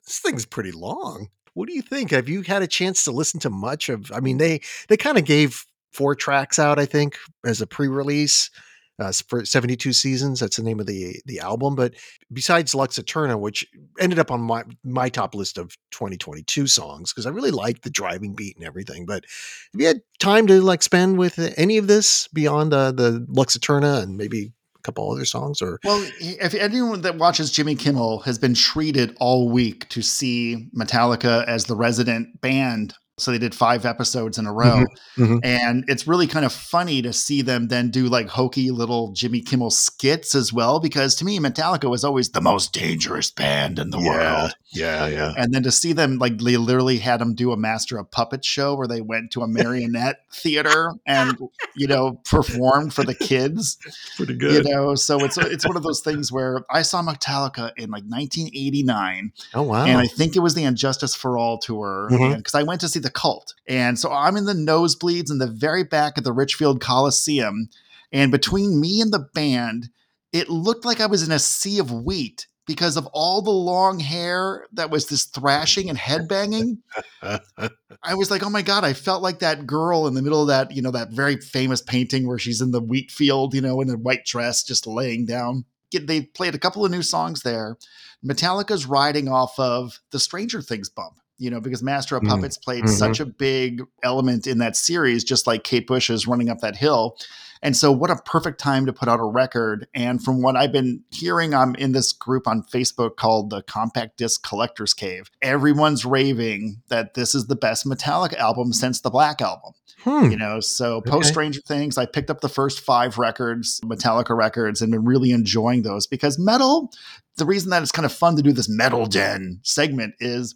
[0.04, 1.28] this thing's pretty long.
[1.54, 2.10] what do you think?
[2.10, 4.12] Have you had a chance to listen to much of?
[4.12, 8.50] I mean, they they kind of gave four tracks out, I think, as a pre-release
[8.98, 10.40] uh, for 72 seasons.
[10.40, 11.74] That's the name of the the album.
[11.74, 11.94] But
[12.32, 13.66] besides Lux Eterna, which
[14.00, 17.90] ended up on my my top list of 2022 songs because I really liked the
[17.90, 19.06] driving beat and everything.
[19.06, 19.24] But
[19.72, 23.56] have you had time to like spend with any of this beyond uh, the Lux
[23.56, 28.20] Eterna and maybe a couple other songs or well if anyone that watches jimmy kimmel
[28.20, 33.54] has been treated all week to see metallica as the resident band so they did
[33.54, 34.84] five episodes in a row.
[35.16, 35.22] Mm-hmm.
[35.22, 35.38] Mm-hmm.
[35.42, 39.40] And it's really kind of funny to see them then do like hokey little Jimmy
[39.40, 43.90] Kimmel skits as well, because to me, Metallica was always the most dangerous band in
[43.90, 44.56] the yeah, world.
[44.76, 45.34] Yeah, yeah.
[45.38, 48.44] And then to see them, like, they literally had them do a Master of Puppet
[48.44, 51.38] show where they went to a marionette theater and,
[51.74, 53.78] you know, performed for the kids.
[54.16, 54.66] Pretty good.
[54.66, 58.04] You know, so it's, it's one of those things where I saw Metallica in like
[58.04, 59.32] 1989.
[59.54, 59.86] Oh, wow.
[59.86, 62.56] And I think it was the And Justice for All tour because mm-hmm.
[62.56, 63.54] I went to see the cult.
[63.68, 67.68] And so I'm in the nosebleeds in the very back of the Richfield Coliseum.
[68.12, 69.90] And between me and the band,
[70.32, 74.00] it looked like I was in a sea of wheat because of all the long
[74.00, 76.78] hair that was this thrashing and headbanging.
[77.22, 80.48] I was like, oh my God, I felt like that girl in the middle of
[80.48, 83.80] that, you know, that very famous painting where she's in the wheat field, you know,
[83.80, 85.64] in a white dress, just laying down.
[85.92, 87.76] They played a couple of new songs there.
[88.24, 92.56] Metallica's riding off of the Stranger Things bump you know, because Master of mm, Puppets
[92.56, 92.94] played mm-hmm.
[92.94, 96.76] such a big element in that series, just like Kate Bush is running up that
[96.76, 97.16] hill.
[97.62, 99.88] And so, what a perfect time to put out a record.
[99.94, 104.18] And from what I've been hearing, I'm in this group on Facebook called the Compact
[104.18, 105.30] Disc Collectors Cave.
[105.42, 109.72] Everyone's raving that this is the best Metallica album since the Black Album.
[110.04, 110.30] Hmm.
[110.30, 111.10] You know, so okay.
[111.10, 115.32] post Stranger Things, I picked up the first five records, Metallica records, and been really
[115.32, 116.92] enjoying those because metal.
[117.36, 120.54] The reason that it's kind of fun to do this metal den segment is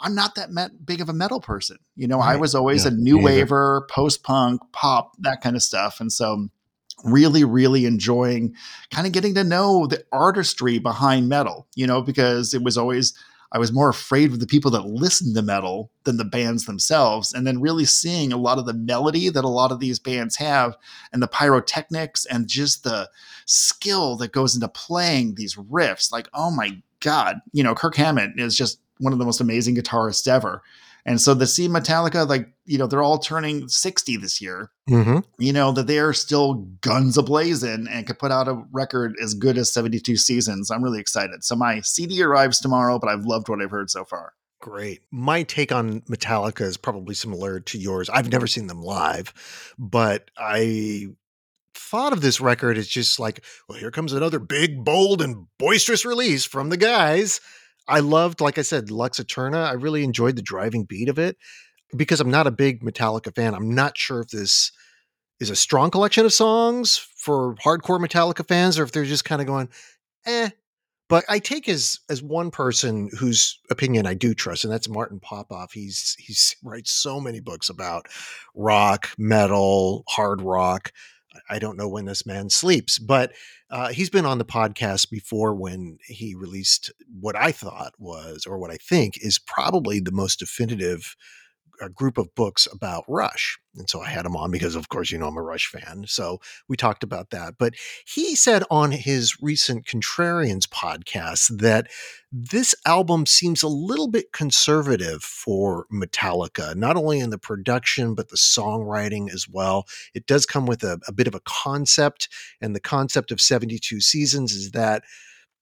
[0.00, 1.78] I'm not that met, big of a metal person.
[1.94, 2.32] You know, right.
[2.32, 2.90] I was always yeah.
[2.90, 6.00] a new waver, post punk, pop, that kind of stuff.
[6.00, 6.48] And so
[7.04, 8.54] really really enjoying
[8.90, 13.14] kind of getting to know the artistry behind metal you know because it was always
[13.52, 17.32] i was more afraid of the people that listened to metal than the bands themselves
[17.32, 20.36] and then really seeing a lot of the melody that a lot of these bands
[20.36, 20.76] have
[21.12, 23.08] and the pyrotechnics and just the
[23.46, 28.38] skill that goes into playing these riffs like oh my god you know kirk hammett
[28.38, 30.62] is just one of the most amazing guitarists ever.
[31.06, 35.20] And so the see Metallica, like, you know, they're all turning 60 this year, mm-hmm.
[35.38, 39.34] you know, that they are still guns ablazing and could put out a record as
[39.34, 40.70] good as 72 seasons.
[40.70, 41.42] I'm really excited.
[41.42, 44.34] So my CD arrives tomorrow, but I've loved what I've heard so far.
[44.60, 45.00] Great.
[45.10, 48.10] My take on Metallica is probably similar to yours.
[48.10, 49.32] I've never seen them live,
[49.78, 51.06] but I
[51.74, 56.04] thought of this record as just like, well, here comes another big, bold, and boisterous
[56.04, 57.40] release from the guys.
[57.90, 59.62] I loved, like I said, Lux Eterna.
[59.62, 61.36] I really enjoyed the driving beat of it
[61.96, 63.54] because I'm not a big Metallica fan.
[63.54, 64.72] I'm not sure if this
[65.40, 69.40] is a strong collection of songs for hardcore Metallica fans or if they're just kind
[69.40, 69.68] of going,
[70.26, 70.50] eh.
[71.08, 75.18] But I take as as one person whose opinion I do trust, and that's Martin
[75.18, 75.72] Popoff.
[75.72, 78.06] He's he's writes so many books about
[78.54, 80.92] rock, metal, hard rock.
[81.48, 83.32] I don't know when this man sleeps, but
[83.70, 86.90] uh, he's been on the podcast before when he released
[87.20, 91.16] what I thought was, or what I think is probably the most definitive
[91.80, 93.58] a group of books about Rush.
[93.76, 96.04] And so I had him on because, of course, you know, I'm a Rush fan.
[96.06, 97.54] So we talked about that.
[97.58, 101.88] But he said on his recent Contrarians podcast that
[102.32, 108.28] this album seems a little bit conservative for Metallica, not only in the production, but
[108.28, 109.86] the songwriting as well.
[110.14, 112.28] It does come with a, a bit of a concept.
[112.60, 115.04] And the concept of 72 seasons is that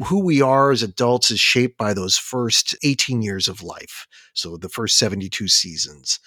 [0.06, 4.06] who we are as adults is shaped by those first 18 years of life.
[4.34, 6.20] So the first 72 seasons.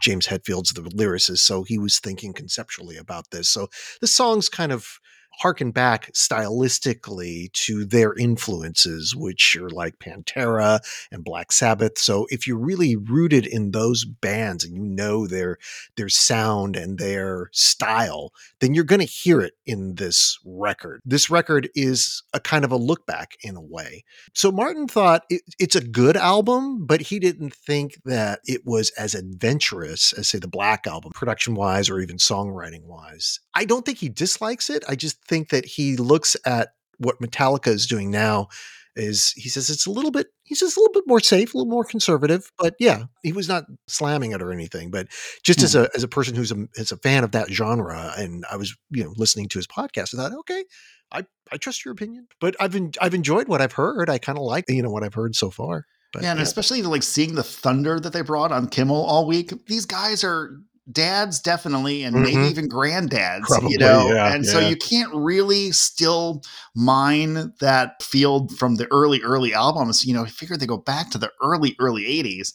[0.00, 3.48] James Hetfield's the lyricist, so he was thinking conceptually about this.
[3.48, 3.68] So
[4.00, 4.98] the song's kind of
[5.40, 11.98] harken back stylistically to their influences, which are like Pantera and Black Sabbath.
[11.98, 15.58] So if you're really rooted in those bands and you know their
[15.96, 21.00] their sound and their style, then you're going to hear it in this record.
[21.04, 24.04] This record is a kind of a look back in a way.
[24.34, 28.90] So Martin thought it, it's a good album, but he didn't think that it was
[28.90, 33.40] as adventurous as say the Black album, production wise or even songwriting wise.
[33.54, 34.84] I don't think he dislikes it.
[34.88, 38.48] I just think that he looks at what Metallica is doing now
[38.96, 41.56] is he says it's a little bit he's just a little bit more safe, a
[41.56, 42.50] little more conservative.
[42.58, 44.90] But yeah, he was not slamming it or anything.
[44.90, 45.08] But
[45.42, 45.64] just mm-hmm.
[45.64, 48.56] as a as a person who's a as a fan of that genre, and I
[48.56, 50.64] was you know listening to his podcast, I thought, okay,
[51.12, 52.28] I I trust your opinion.
[52.40, 54.08] But I've been I've enjoyed what I've heard.
[54.08, 55.86] I kind of like you know what I've heard so far.
[56.12, 56.44] But, yeah, and yeah.
[56.44, 59.52] especially like seeing the thunder that they brought on Kimmel all week.
[59.66, 60.60] These guys are
[60.92, 62.50] dads definitely and maybe Mhm.
[62.50, 66.42] even granddads Probably, you know yeah, and so you can't really still
[66.74, 71.10] mine that field from the early early albums you know I figure they go back
[71.12, 72.52] to the early early 80s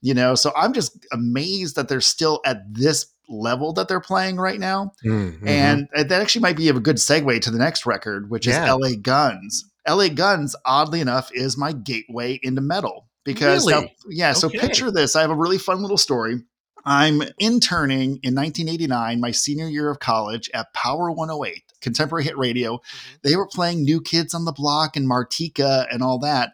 [0.00, 4.36] you know so i'm just amazed that they're still at this level that they're playing
[4.36, 5.46] right now Mhm.
[5.46, 8.64] and uh, that actually might be a good segue to the next record, which Yeah.
[8.64, 9.64] is LA Guns.
[9.88, 13.06] LA Guns, oddly enough, is my gateway into metal.
[13.24, 13.94] Because now- Really?
[14.10, 15.14] yeah, so picture this.
[15.16, 16.42] I have a really fun little story.
[16.84, 22.76] I'm interning in 1989, my senior year of college at Power 108, contemporary hit radio.
[22.76, 23.14] Mm-hmm.
[23.22, 26.52] They were playing New Kids on the Block and Martika and all that.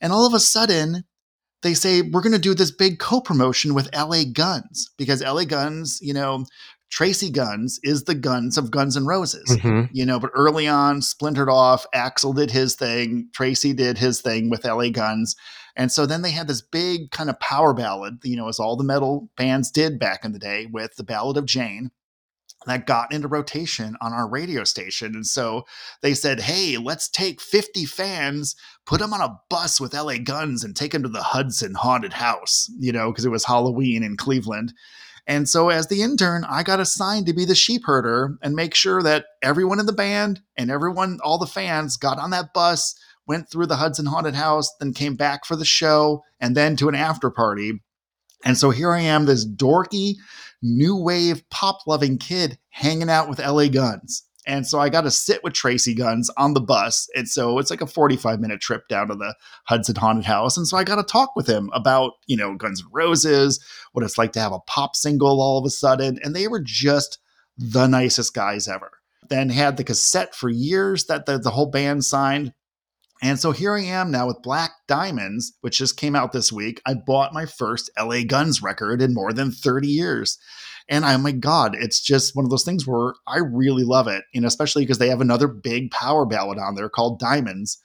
[0.00, 1.04] And all of a sudden,
[1.62, 5.44] they say, we're going to do this big co promotion with LA Guns because LA
[5.44, 6.44] Guns, you know,
[6.90, 9.44] Tracii Guns is the guns of Guns N' Roses.
[9.58, 9.90] Mhm.
[9.92, 11.84] You know, but early on, splintered off.
[11.94, 13.28] Axl did his thing.
[13.36, 15.36] Tracii did his thing with LA Guns.
[15.78, 18.76] And so then they had this big kind of power ballad, you know, as all
[18.76, 21.92] the metal bands did back in the day with the Ballad of Jane
[22.66, 25.14] that got into rotation on our radio station.
[25.14, 25.64] And so
[26.02, 30.64] they said, hey, let's take 50 fans, put them on a bus with LA Guns
[30.64, 34.16] and take them to the Hudson Haunted House, you know, because it was Halloween in
[34.16, 34.74] Cleveland.
[35.28, 38.74] And so, as the intern, I got assigned to be the sheep herder and make
[38.74, 42.98] sure that everyone in the band and everyone, all the fans, got on that bus,
[43.28, 46.88] went through the Hudson Haunted House, then came back for the show, and then to
[46.88, 47.82] an after party.
[48.44, 50.14] And so here I am, this dorky,
[50.62, 54.24] new wave, pop loving kid hanging out with LA Guns.
[54.46, 57.06] And so I got to sit with Tracii Guns on the bus.
[57.14, 60.56] And so it's like a 45 minute trip down to the Hudson Haunted House.
[60.56, 63.62] And so I got to talk with him about, you know, Guns N' Roses,
[63.92, 66.18] what it's like to have a pop single all of a sudden.
[66.22, 67.18] And they were just
[67.58, 68.90] the nicest guys ever.
[69.28, 72.54] Then had the cassette for years that the, the whole band signed.
[73.20, 76.80] And so here I am now with Black Diamonds, which just came out this week.
[76.86, 80.38] I bought my first LA Guns record in more than 30 years.
[80.88, 84.08] And I, oh my God, it's just one of those things where I really love
[84.08, 84.24] it.
[84.34, 87.78] Know, especially because they have another big power ballad on there called Diamonds.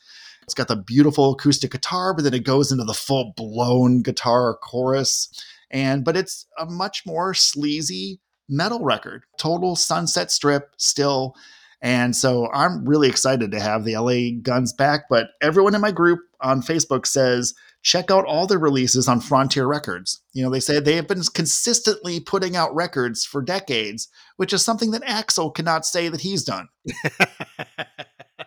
[0.43, 4.56] It's got the beautiful acoustic guitar, but then it goes into the full blown guitar
[4.56, 5.30] chorus.
[5.72, 9.24] And but it's a much more sleazy metal record.
[9.38, 11.36] Total sunset strip still.
[11.84, 15.02] And so I'm really excited to have the LA Guns back.
[15.10, 19.67] But everyone in my group on Facebook says, check out all the releases on Frontier
[19.67, 20.22] Records.
[20.32, 24.63] You know, they say they have been consistently putting out records for decades, which is
[24.63, 26.69] something that Axl cannot say that he's done.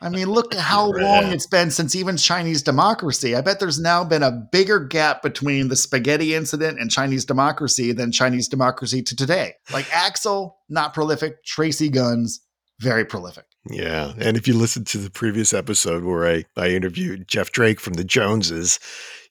[0.01, 3.35] I mean, look at how long it's been since even Chinese democracy.
[3.35, 7.92] I bet there's now been a bigger gap between the spaghetti incident and Chinese democracy
[7.92, 9.55] than Chinese democracy to today.
[9.72, 11.44] Like Axl, not prolific.
[11.44, 12.40] Tracii Guns,
[12.80, 13.44] very prolific.
[13.68, 14.12] Yeah.
[14.18, 17.94] And if you listen to the previous episode where I, I interviewed Jeff Drake from
[17.94, 18.78] the Joneses,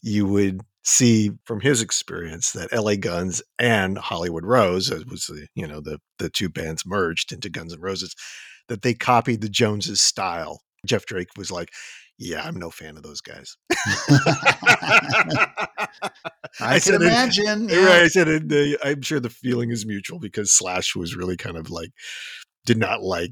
[0.01, 5.47] you would see from his experience that LA Guns and Hollywood Rose, as was the,
[5.55, 8.15] you know, the the two bands merged into Guns N' Roses,
[8.67, 10.61] that they copied the Joneses style.
[10.85, 11.71] Jeff Drake was like,
[12.19, 13.57] Yeah, I'm no fan of those guys.
[16.59, 17.67] I, said can it- imagine.
[17.67, 17.89] Right, yeah.
[18.03, 21.69] I said it, I'm sure the feeling is mutual because Slash was really kind of
[21.69, 21.91] like
[22.65, 23.31] did not like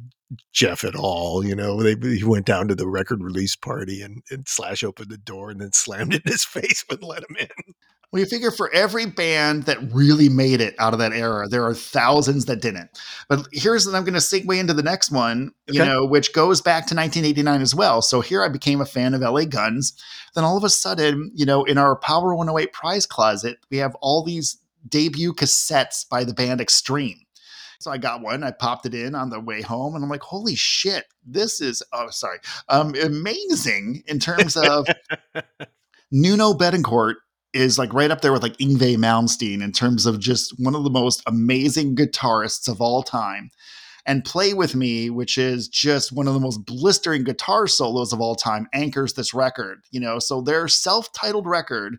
[0.51, 1.45] Jeff at all.
[1.45, 5.09] You know, they he went down to the record release party and, and Slash opened
[5.09, 7.73] the door and then slammed it in his face, wouldn't let him in.
[8.11, 11.65] Well, you figure for every band that really made it out of that era, there
[11.65, 12.91] are thousands that didn't.
[13.27, 16.61] But here's, and I'm going to segue into the next one, you know, which goes
[16.61, 18.03] back to 1989 as well.
[18.03, 19.99] So here I became a fan of LA Guns.
[20.35, 23.95] Then all of a sudden, you know, in our Power 108 prize closet, we have
[23.95, 27.17] all these debut cassettes by the band Extreme.
[27.83, 28.43] So I got one.
[28.43, 31.05] I popped it in on the way home, and I'm like, "Holy shit!
[31.25, 34.87] This is oh, sorry, um, amazing in terms of
[36.11, 37.15] Nuno Bettencourt
[37.53, 40.83] is like right up there with like Yngwie Malmsteen in terms of just one of
[40.83, 43.51] the most amazing guitarists of all time.
[44.05, 48.19] And Play With Me, which is just one of the most blistering guitar solos of
[48.19, 49.81] all time, anchors this record.
[49.91, 51.97] You know, so their self titled record,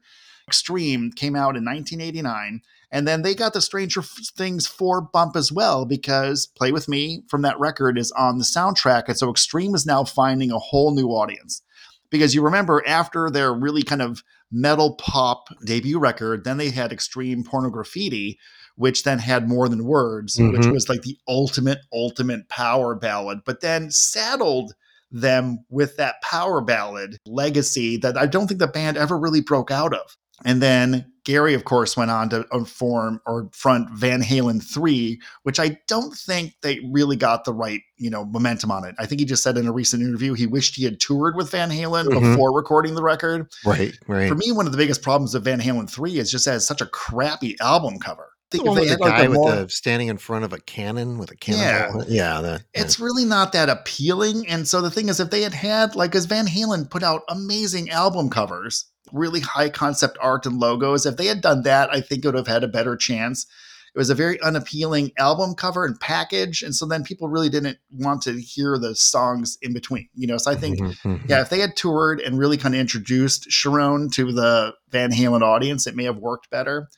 [0.49, 2.63] Extreme, came out in 1989.
[2.95, 7.25] And then they got the Stranger Things 4 bump as well because Play With Me
[7.29, 9.09] from that record is on the soundtrack.
[9.09, 11.61] And so Extreme is now finding a whole new audience.
[12.09, 14.23] Because you remember after their really kind of
[14.53, 18.37] metal pop debut record, then they had Extreme Pornograffitti,
[18.77, 20.73] which then had more than words, which Mhm.
[20.73, 24.73] was like the ultimate, ultimate power ballad, but then saddled
[25.11, 29.73] them with that power ballad legacy that I don't think the band ever really broke
[29.73, 30.17] out of.
[30.45, 35.59] And then Gary, of course, went on to form or front Van Halen 3, which
[35.59, 38.95] I don't think they really got the right, you know, momentum on it.
[38.99, 41.51] I think he just said in a recent interview he wished he had toured with
[41.51, 42.33] Van Halen mm-hmm.
[42.33, 43.51] before recording the record.
[43.65, 44.29] Right, right.
[44.29, 46.83] For me, one of the biggest problems of Van Halen 3 is just has such
[46.83, 48.29] a crappy album cover.
[48.51, 51.19] The one with the guy like with more, the standing in front of a cannon
[51.19, 52.05] with a cannon.
[52.07, 54.47] Yeah, yeah, it's really not that appealing.
[54.47, 57.23] And so the thing is, if they had had like, as Van Halen put out
[57.29, 58.85] amazing album covers,
[59.15, 61.07] really high concept art and logos.
[61.07, 63.47] If they had done that, I think it would have had a better chance.
[63.95, 66.63] It was a very unappealing album cover and package.
[66.63, 70.37] And so then people really didn't want to hear the songs in between, you know.
[70.37, 71.27] So I think, mm-hmm, mm-hmm.
[71.29, 75.43] yeah, if they had toured and really kind of introduced Cherone to the Van Halen
[75.43, 76.89] audience, it may have worked better.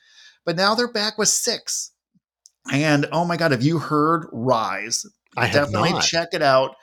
[0.43, 1.91] But now they're back with six.
[2.71, 5.05] And oh my God, have you heard Rise?
[5.37, 6.75] I definitely check it out.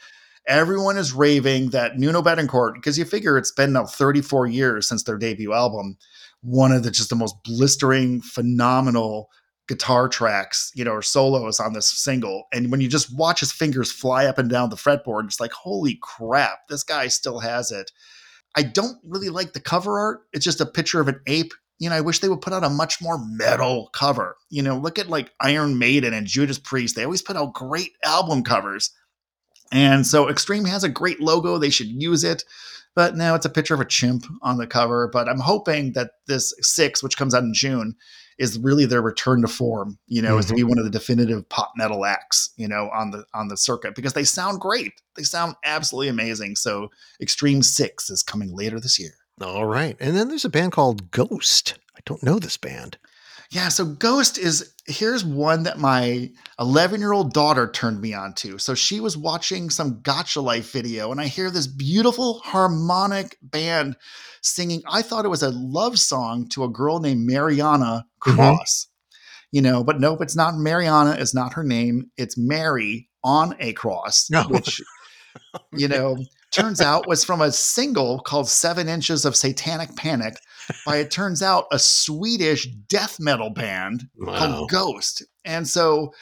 [0.47, 5.03] Everyone is raving that Nuno Bettencourt, because you figure it's been now 34 years since
[5.03, 5.97] their debut album,
[6.43, 9.31] one of the just the most blistering, phenomenal
[9.67, 12.45] guitar tracks, you know, or solos on this single.
[12.53, 15.53] And when you just watch his fingers fly up and down the fretboard, it's like,
[15.53, 17.91] holy crap, this guy still has it.
[18.57, 20.21] I don't really like the cover art.
[20.33, 21.53] It's just a picture of an ape.
[21.79, 24.37] You know, I wish they would put out a much more metal cover.
[24.51, 26.95] You know, look at like Iron Maiden and Judas Priest.
[26.95, 28.91] They always put out great album covers.
[29.73, 31.59] And so Extreme has a great logo.
[31.59, 32.45] They should use it.
[32.95, 35.09] But now it's a picture of a chimp on the cover.
[35.09, 37.97] But I'm hoping that this six, which comes out in June,
[38.39, 40.39] is really their return to form, you know, mm-hmm.
[40.41, 40.71] is to be mm-hmm.
[40.71, 44.13] one of the definitive pop metal acts, you know, on the on the circuit because
[44.13, 44.93] they sound great.
[45.17, 46.57] They sound absolutely amazing.
[46.57, 46.91] So
[47.21, 49.13] Extreme Six is coming later this year.
[49.41, 49.97] All right.
[50.01, 51.79] And then there's a band called Ghost.
[51.97, 52.99] I don't know this band.
[53.55, 58.35] Yeah, so Ghost is here's one that my 11 year old daughter turned me on
[58.35, 58.59] to.
[58.59, 63.95] So she was watching some Gacha Life video, and I hear this beautiful harmonic band
[64.43, 64.83] singing.
[64.91, 68.35] I thought it was a love song to a girl named Mariana mm-hmm.
[68.35, 68.89] Cross.
[68.89, 69.21] Mm-hmm.
[69.53, 72.11] You know, but nope, it's not Mariana, is not her name.
[72.17, 74.43] It's Mary on a cross, no.
[74.49, 74.81] which,
[75.73, 76.17] you know,
[76.51, 80.39] turns out was from a single called Seven Inches of Satanic Panic
[80.87, 84.39] by it turns out a Swedish death metal band wow.
[84.39, 85.25] called Ghost.
[85.45, 86.13] And so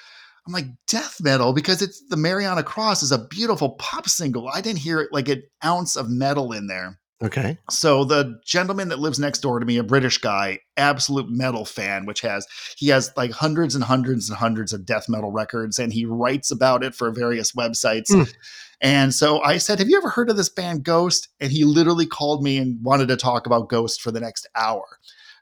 [0.47, 4.49] I'm like, death metal, because it's the Mariana Cross is a beautiful pop single.
[4.49, 6.99] I didn't hear like an ounce of metal in there.
[7.23, 7.59] Okay.
[7.71, 12.05] So the gentleman that lives next door to me, a British guy, absolute metal fan,
[12.05, 12.47] which has
[12.77, 16.51] he has like hundreds and hundreds and hundreds of death metal records, and he writes
[16.51, 18.11] about it for various websites.
[18.11, 18.33] Mm.
[18.81, 21.29] And so I said, Have you ever heard of this band Ghost?
[21.41, 24.85] And he literally called me and wanted to talk about Ghost for the next hour.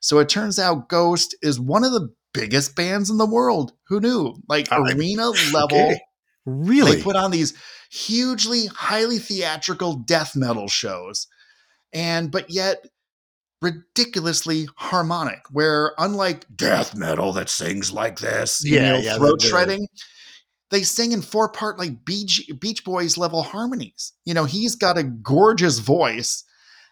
[0.01, 3.72] So it turns out Ghost is one of the biggest bands in the world.
[3.89, 4.35] Who knew?
[4.49, 5.78] Like arena level.
[5.78, 6.01] Okay.
[6.47, 6.97] Really?
[6.97, 7.55] They put on these
[7.91, 11.26] hugely, highly theatrical death metal shows.
[11.93, 12.86] And, but yet,
[13.62, 19.43] ridiculously harmonic, where unlike death metal that sings like this, yeah, you know, yeah, throat
[19.43, 19.86] shredding,
[20.70, 24.12] they sing in four part like Beach, Beach Boys level harmonies.
[24.24, 26.45] You know, he's got a gorgeous voice.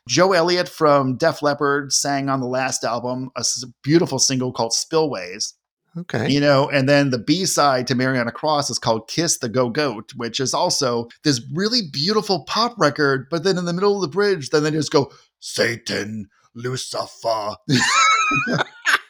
[0.08, 3.44] Joe Elliott from Def Leppard sang on the last album a
[3.82, 5.54] beautiful single called Spillways.
[5.96, 6.28] Okay.
[6.28, 9.70] You know, and then the B side to Mariana Cross is called Kiss the Go
[9.70, 13.28] Goat, which is also this really beautiful pop record.
[13.30, 15.10] But then in the middle of the bridge, then they just go,
[15.40, 17.56] Satan, Lucifer.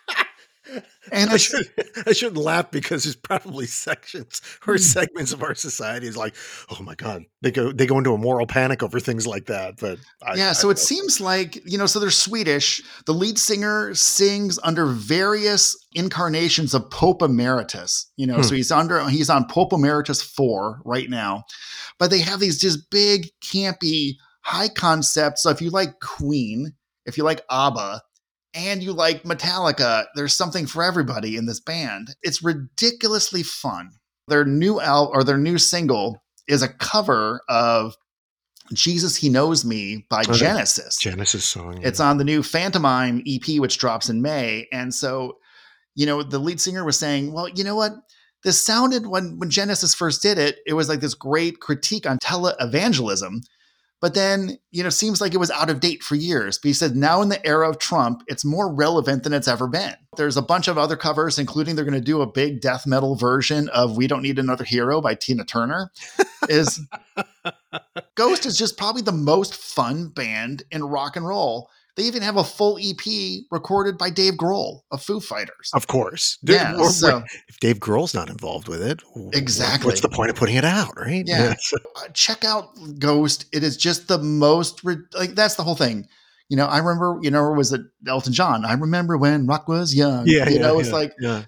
[1.10, 1.66] And I, should,
[2.06, 4.78] I shouldn't laugh because there's probably sections or hmm.
[4.78, 6.34] segments of our society is like,
[6.70, 9.76] oh my god, they go they go into a moral panic over things like that.
[9.78, 12.82] But I, yeah, so I, it seems like you know, so they're Swedish.
[13.06, 18.10] The lead singer sings under various incarnations of Pope Emeritus.
[18.16, 18.42] You know, hmm.
[18.42, 21.44] so he's under he's on Pope Emeritus four right now,
[21.98, 25.42] but they have these just big campy high concepts.
[25.42, 26.72] So if you like Queen,
[27.06, 28.02] if you like ABBA,
[28.54, 32.14] and you like Metallica, there's something for everybody in this band.
[32.22, 33.90] It's ridiculously fun.
[34.26, 37.94] Their new album or their new single is a cover of
[38.72, 40.40] Jesus He Knows Me by oh, okay.
[40.40, 40.98] Genesis.
[40.98, 41.80] Genesis song.
[41.80, 41.88] Yeah.
[41.88, 44.66] It's on the new Phantomime EP, which drops in May.
[44.72, 45.38] And so,
[45.94, 47.92] you know, the lead singer was saying, well, you know what?
[48.44, 52.18] This sounded when when Genesis first did it, it was like this great critique on
[52.18, 53.40] televangelism
[54.00, 56.58] but then, you know, seems like it was out of date for years.
[56.58, 59.66] But he said now in the era of Trump, it's more relevant than it's ever
[59.66, 59.94] been.
[60.16, 63.16] There's a bunch of other covers, including they're going to do a big death metal
[63.16, 65.90] version of We Don't Need Another Hero by Tina Turner.
[66.48, 66.80] Is
[68.14, 71.68] Ghost is just probably the most fun band in rock and roll.
[71.98, 75.72] They even have a full EP recorded by Dave Grohl of Foo Fighters.
[75.74, 76.38] Of course.
[76.42, 79.88] Yeah, or, so, if Dave Grohl's not involved with it, exactly.
[79.88, 81.24] What's the point of putting it out, right?
[81.26, 81.54] Yeah.
[81.72, 81.78] yeah.
[81.96, 82.68] Uh, check out
[83.00, 83.46] Ghost.
[83.52, 86.06] It is just the most like that's the whole thing.
[86.48, 88.64] You know, I remember, you know, was it Elton John?
[88.64, 90.28] I remember when rock was young.
[90.28, 90.48] Yeah.
[90.48, 91.42] You yeah, know, it's yeah, like, yeah.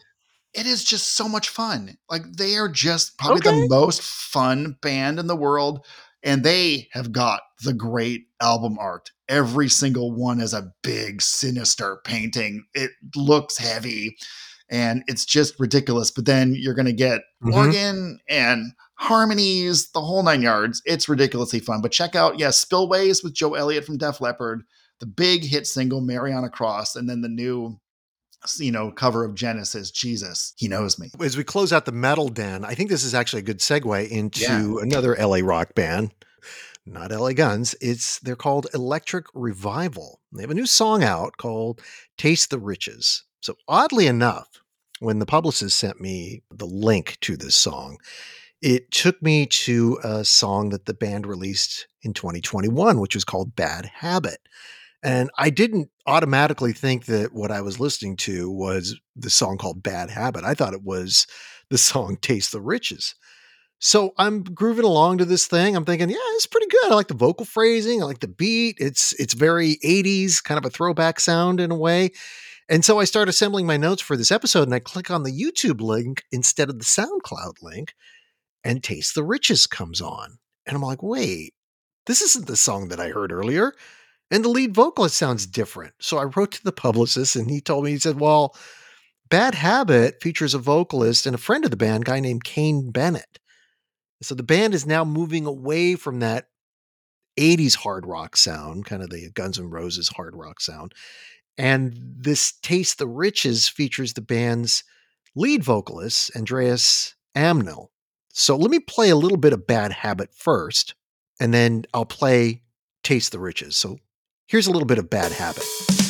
[0.53, 1.96] it is just so much fun.
[2.11, 3.61] Like they are just probably Okay.
[3.61, 5.86] the most fun band in the world.
[6.23, 9.11] And they have got the great album art.
[9.29, 12.64] Every single one is a big, sinister painting.
[12.75, 14.16] It looks heavy
[14.68, 16.11] and it's just ridiculous.
[16.11, 17.55] But then you're going to get Mhm.
[17.55, 20.83] organ and harmonies, the whole nine yards.
[20.85, 21.81] It's ridiculously fun.
[21.81, 24.62] But check out, yeah, Spillways with Joe Elliott from Def Leppard,
[24.99, 27.81] the big hit single, Mariana Cross, and then the new,
[28.59, 31.11] you know, cover of Genesis, Jesus, He Knows Me.
[31.20, 34.09] As we close out the metal den, I think this is actually a good segue
[34.09, 34.74] into Yeah.
[34.82, 36.12] another LA rock band.
[36.86, 37.74] Not LA Guns.
[37.80, 40.20] It's they're called Electric Revival.
[40.32, 41.80] They have a new song out called
[42.16, 43.24] Taste the Riches.
[43.41, 44.49] So oddly enough,
[44.99, 47.99] when the publicist sent me the link to this song,
[48.62, 53.55] it took me to a song that the band released in 2021, which was called
[53.57, 54.41] Bad Habit.
[55.03, 59.82] And I didn't automatically think that what I was listening to was the song called
[59.82, 60.44] Bad Habit.
[60.44, 61.26] I thought it was
[61.70, 63.14] the song Taste the Riches.
[63.82, 65.74] So I'm grooving along to this thing.
[65.74, 66.92] I'm thinking, yeah, it's pretty good.
[66.92, 68.03] I like the vocal phrasing.
[68.03, 68.76] I like the beat.
[68.78, 72.11] It's it's very 80s, kind of a throwback sound in a way.
[72.68, 75.32] And so I start assembling my notes for this episode and I click on the
[75.32, 77.94] YouTube link instead of the SoundCloud link
[78.62, 80.38] and Taste the Riches comes on.
[80.66, 81.55] And I'm like, wait,
[82.07, 83.72] this isn't the song that I heard earlier.
[84.31, 85.95] And the lead vocalist sounds different.
[86.01, 88.55] So I wrote to the publicist and he told me, he said, well,
[89.28, 93.39] Bad Habit features a vocalist and a friend of the band, guy named Kane Bennett.
[94.22, 96.49] So the band is now moving away from that
[97.39, 100.93] 80s hard rock sound, kind of the Guns N' Roses hard rock sound.
[101.57, 104.85] And this Taste the Riches features the band's
[105.35, 107.89] lead vocalist, Andreas Amnil.
[108.33, 110.95] So let me play a little bit of Bad Habit first,
[111.41, 112.62] and then I'll play
[113.03, 113.76] Taste the Riches.
[113.76, 113.99] So
[114.51, 116.09] here's a little bit of Bad Habit.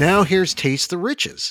[0.00, 1.50] Now here's Taste the Riches.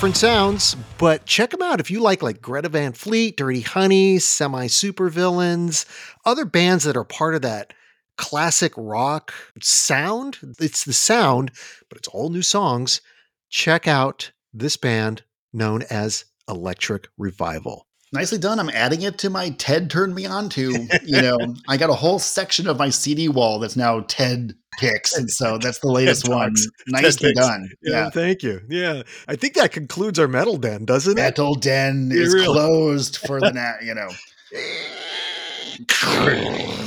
[0.00, 4.18] Different sounds, but check them out if you like like Greta Van Fleet, Dirty Honey,
[4.18, 5.84] Semi Supervillains,
[6.24, 7.74] other bands that are part of that
[8.16, 10.38] classic rock sound.
[10.58, 11.50] It's the sound,
[11.90, 13.02] but it's all new songs.
[13.50, 15.22] Check out this band
[15.52, 17.86] known as Electric Revival.
[18.12, 18.58] Nicely done.
[18.58, 20.88] I'm adding it to my Ted turned me on to.
[21.04, 21.38] You know,
[21.68, 25.16] I got a whole section of my CD wall that's now Ted picks.
[25.16, 26.54] And so that's the latest one.
[26.88, 27.70] Nicely done.
[27.82, 28.10] Yeah.
[28.10, 28.62] thank you.
[28.68, 31.20] Yeah, I think that concludes our metal den, doesn't it?
[31.20, 34.08] Metal Den Yeah, is closed for the now, you know.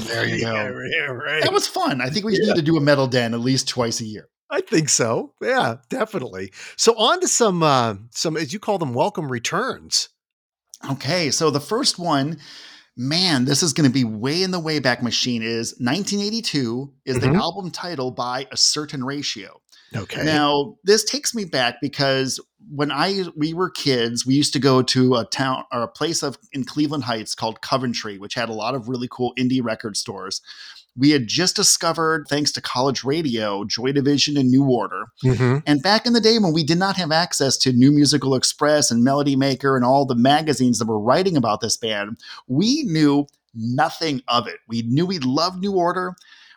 [0.08, 0.54] There you go.
[0.92, 1.42] yeah, right.
[1.42, 2.02] That was fun.
[2.02, 4.28] I think we need to do a metal den at least twice a year.
[4.50, 5.34] I think so.
[5.42, 6.52] Yeah, definitely.
[6.76, 10.10] So on to some uh some as you call them welcome returns.
[10.92, 12.40] Okay, so the first one,
[12.98, 15.42] man, this is going to be way in the Wayback Machine.
[15.42, 17.22] Is 1982 is Mhm.
[17.22, 19.62] the album title by a certain ratio.
[19.96, 20.24] Okay.
[20.24, 22.40] Now, this takes me back because
[22.70, 26.24] when I we were kids, we used to go to a town or a place
[26.24, 29.98] of in Cleveland Heights called Coventry, which had a lot of really cool indie record
[29.98, 30.42] stores.
[30.96, 35.06] We had just discovered, thanks to college radio, Joy Division and New Order.
[35.24, 35.58] Mm-hmm.
[35.66, 38.92] And back in the day when we did not have access to New Musical Express
[38.92, 42.18] and Melody Maker and all the magazines that were writing about this band,
[42.48, 43.26] we knew
[43.56, 44.58] nothing of it.
[44.68, 46.16] We knew we loved New Order.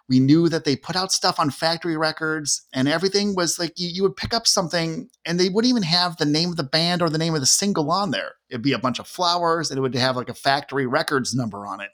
[0.09, 3.89] We knew that they put out stuff on factory records and everything was like you,
[3.89, 7.03] you would pick up something and they wouldn't even have the name of the band
[7.03, 8.33] or the name of the single on there.
[8.49, 11.67] It'd be a bunch of flowers and it would have like a factory records number
[11.67, 11.91] on it.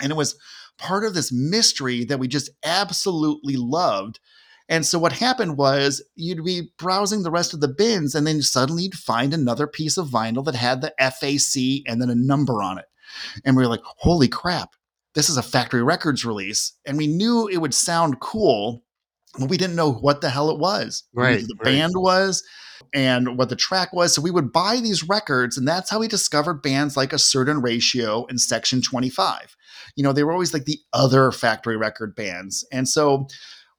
[0.00, 0.36] And it was
[0.78, 4.18] part of this mystery that we just absolutely loved.
[4.68, 8.40] And so what happened was you'd be browsing the rest of the bins and then
[8.40, 12.62] suddenly you'd find another piece of vinyl that had the FAC and then a number
[12.62, 12.86] on it.
[13.44, 14.74] And we were like, holy crap,
[15.14, 16.72] this is a factory records release.
[16.86, 18.82] And we knew it would sound cool,
[19.38, 21.04] but we didn't know what the hell it was.
[21.14, 21.64] Right, The right.
[21.64, 22.42] band was
[22.94, 24.14] and what the track was.
[24.14, 27.62] So we would buy these records, and that's how we discovered bands like A Certain
[27.62, 29.56] Ratio and Section 25.
[29.96, 32.66] You know, they were always like the other factory record bands.
[32.72, 33.26] And so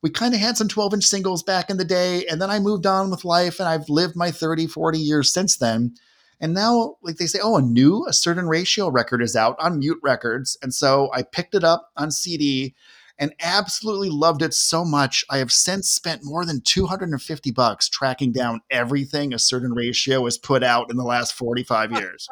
[0.02, 2.26] we kind of had some 12 inch singles back in the day.
[2.30, 5.58] And then I moved on with life, and I've lived my 30, 40 years since
[5.58, 5.96] then.
[6.44, 9.80] And now, like they say, oh, a new, a certain ratio record is out on
[9.80, 10.58] Mute Records.
[10.62, 12.76] And so I picked it up on CD
[13.18, 15.24] and absolutely loved it so much.
[15.30, 20.38] I have since spent more than 250 bucks tracking down everything a certain ratio has
[20.38, 22.28] put out in the last 45 years.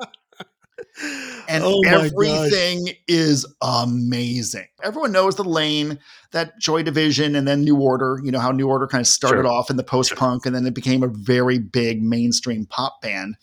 [1.48, 2.12] And Oh my gosh.
[2.12, 4.68] everything is amazing.
[4.84, 6.00] Everyone knows the lane
[6.32, 9.44] that Joy Division and then New Order, you know, how New Order kind of started
[9.44, 9.52] Sure.
[9.52, 13.38] off in the post punk and then it became a very big mainstream pop band.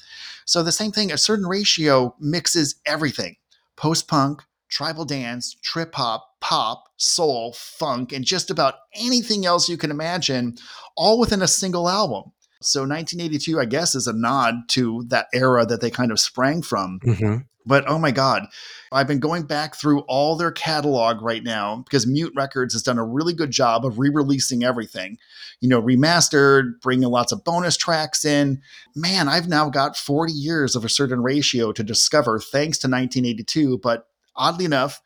[0.48, 3.36] So the same thing, a certain ratio mixes everything
[3.76, 9.76] post punk, tribal dance, trip hop, pop, soul, funk, and just about anything else you
[9.76, 10.56] can imagine,
[10.96, 12.32] all within a single album.
[12.60, 16.62] So 1982, I guess, is a nod to that era that they kind of sprang
[16.62, 16.98] from.
[17.04, 17.44] Mhm.
[17.68, 18.46] But oh my God,
[18.90, 22.98] I've been going back through all their catalog right now because Mute Records has done
[22.98, 25.18] a really good job of re releasing everything,
[25.60, 28.62] you know, remastered, bringing lots of bonus tracks in.
[28.96, 33.78] Man, I've now got 40 years of a certain ratio to discover thanks to 1982.
[33.82, 35.02] But oddly enough,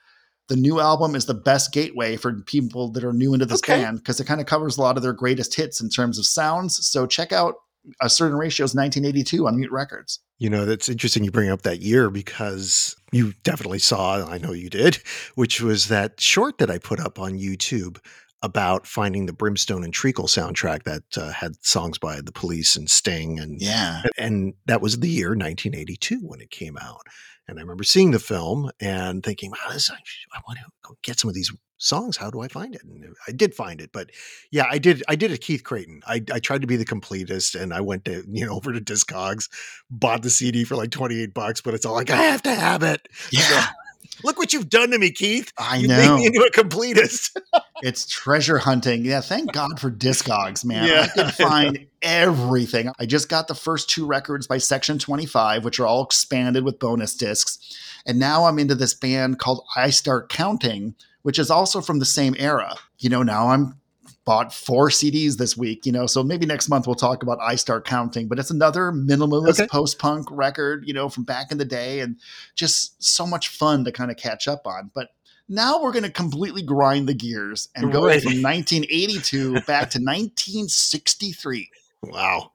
[0.53, 3.81] the new album is the best gateway for people that are new into this Okay.
[3.81, 6.27] band because it kind of covers a lot of their greatest hits in terms of
[6.27, 6.87] sounds.
[6.87, 7.55] So check out
[8.03, 10.21] a certain ratios 1982 on Mute Records.
[10.39, 14.53] You know, that's interesting you bring up that year because you definitely saw, I know
[14.53, 14.99] you did,
[15.37, 17.97] which was that short that I put up on YouTube
[18.43, 22.91] about finding the Brimstone and Treacle soundtrack that uh, had songs by the police and
[22.91, 24.03] Sting and Yeah.
[24.19, 27.03] and that was the year 1982 when it came out.
[27.49, 31.19] And I remember seeing the film and thinking, wow, this, I want to go get
[31.19, 32.17] some of these songs.
[32.17, 32.83] How do I find it?
[32.85, 34.11] And I did find it, but
[34.53, 35.03] yeah, I did.
[35.09, 36.01] I did a Keith Creighton.
[36.07, 38.81] I, I tried to be the completist and I went to, you know, over to
[38.81, 39.49] Discogs,
[39.91, 42.83] bought the CD for like 28 bucks, but it's all like, I have to have
[42.85, 43.09] it.
[43.31, 43.67] Yeah.
[44.25, 45.53] Look what you've done to me, Keith.
[45.59, 45.97] I You know.
[45.97, 47.37] made me into a completist.
[47.85, 49.05] It's treasure hunting.
[49.05, 50.87] Yeah, thank God for Discogs, man.
[50.87, 51.03] Yeah.
[51.03, 52.93] I could find everything.
[53.01, 56.79] I just got the first two records by Section 25, which are all expanded with
[56.79, 57.59] bonus discs.
[58.07, 62.05] And now I'm into this band called I Start Counting, which is also from the
[62.05, 62.77] same era.
[63.01, 63.81] You know, now I'm
[64.25, 67.57] bought four CDs this week, you know, so maybe next month we'll talk about I
[67.57, 69.67] Start Counting, but it's another minimalist Okay.
[69.67, 72.17] post punk record, you know, from back in the day and
[72.55, 74.91] just so much fun to kind of catch up on.
[74.95, 75.09] But
[75.49, 78.23] now we're going to completely grind the gears and go Right.
[78.23, 81.69] from 1982 back to 1963.
[82.05, 82.51] wow.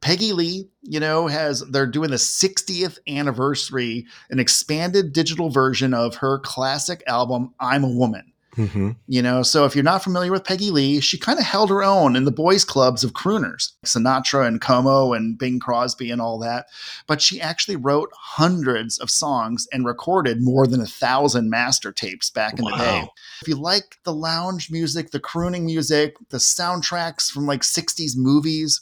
[0.00, 6.16] Peggy Lee, you know, has they're doing the 60th anniversary, an expanded digital version of
[6.16, 8.31] her classic album I'm a Woman.
[8.54, 11.70] Hmm You know, so if you're not familiar with Peggy Lee, she kind of held
[11.70, 16.20] her own in the boys' clubs of crooners, Sinatra and Como and Bing Crosby and
[16.20, 16.66] all that.
[17.06, 22.30] But she actually wrote hundreds of songs and recorded more than a thousand master tapes
[22.30, 23.08] back in the day.
[23.40, 28.80] If you like the lounge music, the crooning music, the soundtracks from like 60s movies,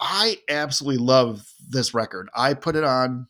[0.00, 2.30] I absolutely love this record.
[2.34, 3.28] I put it on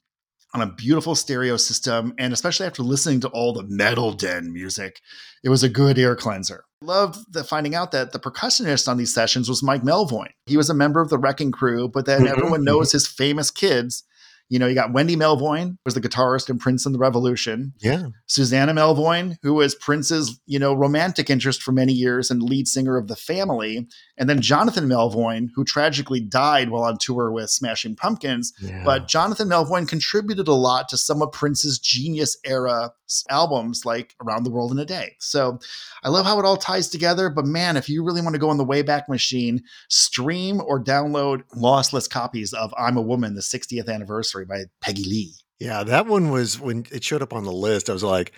[0.53, 5.01] on a beautiful stereo system, and especially after listening to all the metal den music,
[5.45, 6.65] it was a good ear cleanser.
[6.83, 10.31] Loved the finding out that the percussionist on these sessions was Mike Melvoin.
[10.47, 13.51] He was a member of the Wrecking Crew, but then Mhm, everyone knows his famous
[13.51, 14.03] kids.
[14.51, 17.73] You know, you got Wendy Melvoin, was the guitarist in Prince and the Revolution.
[17.79, 18.09] Yeah.
[18.27, 22.97] Susannah Melvoin, who was Prince's, you know, romantic interest for many years and lead singer
[22.97, 23.87] of the family,
[24.19, 28.53] and then Jonathan Melvoin, who tragically died while on tour with Smashing Pumpkins.
[28.61, 28.83] yeah.
[28.85, 32.91] But Jonathan Melvoin contributed a lot to some of Prince's genius era
[33.29, 35.17] albums like Around the World in a Day.
[35.19, 35.59] So
[36.03, 37.31] I love how it all ties together.
[37.31, 41.43] But man, if you really want to go on the Wayback Machine, stream or download
[41.57, 45.35] lossless copies of I'm a Woman, the 60th anniversary by Peggy Lee.
[45.59, 47.91] Yeah, that one was when it showed up on the list.
[47.91, 48.33] I was like,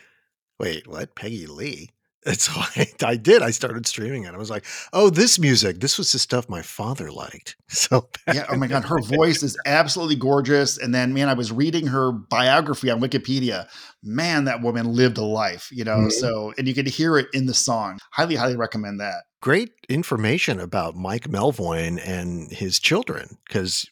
[0.58, 1.14] wait, what?
[1.14, 1.90] Peggy Lee?
[2.24, 3.42] And so I, I did.
[3.42, 4.32] I started streaming it.
[4.32, 5.80] I was like, oh, this music.
[5.80, 7.56] This was the stuff my father liked.
[7.68, 8.46] So Yeah.
[8.48, 8.84] Oh my God.
[8.84, 10.78] Her voice is absolutely gorgeous.
[10.78, 13.66] And then, man, I was reading her biography on Wikipedia.
[14.02, 15.98] Man, that woman lived a life, you know?
[16.08, 16.12] Mhm.
[16.12, 17.98] So, and you can hear it in the song.
[18.12, 19.22] Highly, highly recommend that.
[19.40, 23.36] great information about Mike Melvoin and his children.
[23.48, 23.84] Because,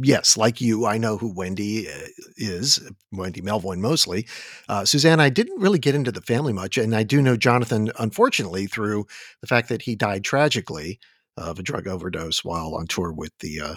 [0.00, 2.80] yes, like you, I know who Wendy uh, is,
[3.12, 4.26] Wendy Melvoin mostly.
[4.68, 6.76] Uh, Suzanne, I didn't really get into the family much.
[6.76, 9.06] And I do know Jonathan, unfortunately, through
[9.40, 10.98] the fact that he died tragically
[11.36, 13.60] of a drug overdose while on tour with the.
[13.60, 13.74] Uh,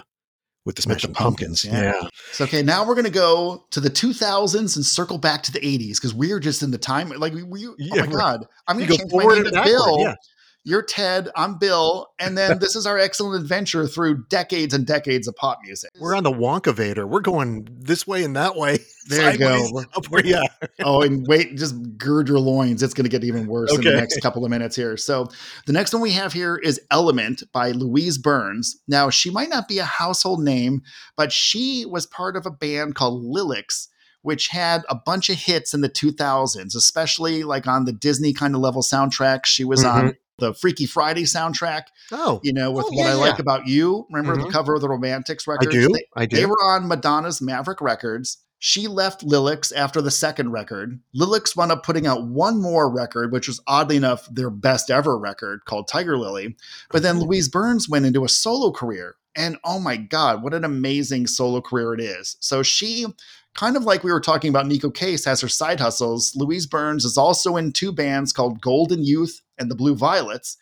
[0.64, 1.64] with the Smashing Pumpkins.
[1.64, 2.08] Pumpkins, yeah.
[2.32, 5.60] So, okay, now we're going to go to the 2000s and circle back to the
[5.60, 7.08] 80s because we are just in the time.
[7.10, 8.10] Like, we, we oh my right.
[8.10, 8.46] God.
[8.68, 10.00] I'm You going to go change my forward name to Bill.
[10.00, 10.14] yeah.
[10.62, 11.30] You're Ted.
[11.34, 12.08] I'm Bill.
[12.18, 15.90] And then this is our excellent adventure through decades and decades of pop music.
[15.98, 17.08] We're on the Wonkavator.
[17.08, 18.80] We're going this way and that way.
[19.08, 19.82] There you go.
[19.96, 20.42] Up where, yeah.
[20.84, 22.82] oh, and wait, just gird your loins.
[22.82, 24.98] It's going to get even worse in the next couple of minutes here.
[24.98, 25.28] So,
[25.66, 28.78] the next one we have here is Element by Louise Burns.
[28.86, 30.82] Now, she might not be a household name,
[31.16, 33.88] but she was part of a band called Lillix,
[34.22, 38.54] which had a bunch of hits in the 2000s, especially like on the Disney kind
[38.54, 39.46] of level soundtrack.
[39.46, 40.10] She was on mm-hmm.
[40.40, 43.38] The Freaky Friday soundtrack, Oh, you know, with Oh, What yeah, I Like.
[43.38, 44.06] About You.
[44.10, 44.52] Remember the Mhm.
[44.52, 45.68] cover of the Romantics record?
[45.68, 45.88] I do.
[45.92, 46.36] They- I do.
[46.36, 48.38] they were on Madonna's Maverick Records.
[48.62, 51.00] She left Lillix after the second record.
[51.16, 55.16] Lillix wound up putting out one more record, which was oddly enough their best ever
[55.16, 56.56] record called Tiger Lily.
[56.90, 59.14] But then Louise Burns went into a solo career.
[59.34, 62.36] And oh my God, what an amazing solo career it is.
[62.40, 63.06] So she,
[63.54, 66.32] kind of like we were talking about Neko Case, has her side hustles.
[66.36, 70.56] Louise Burns is also in two bands called Golden Youth and the Blue Violets.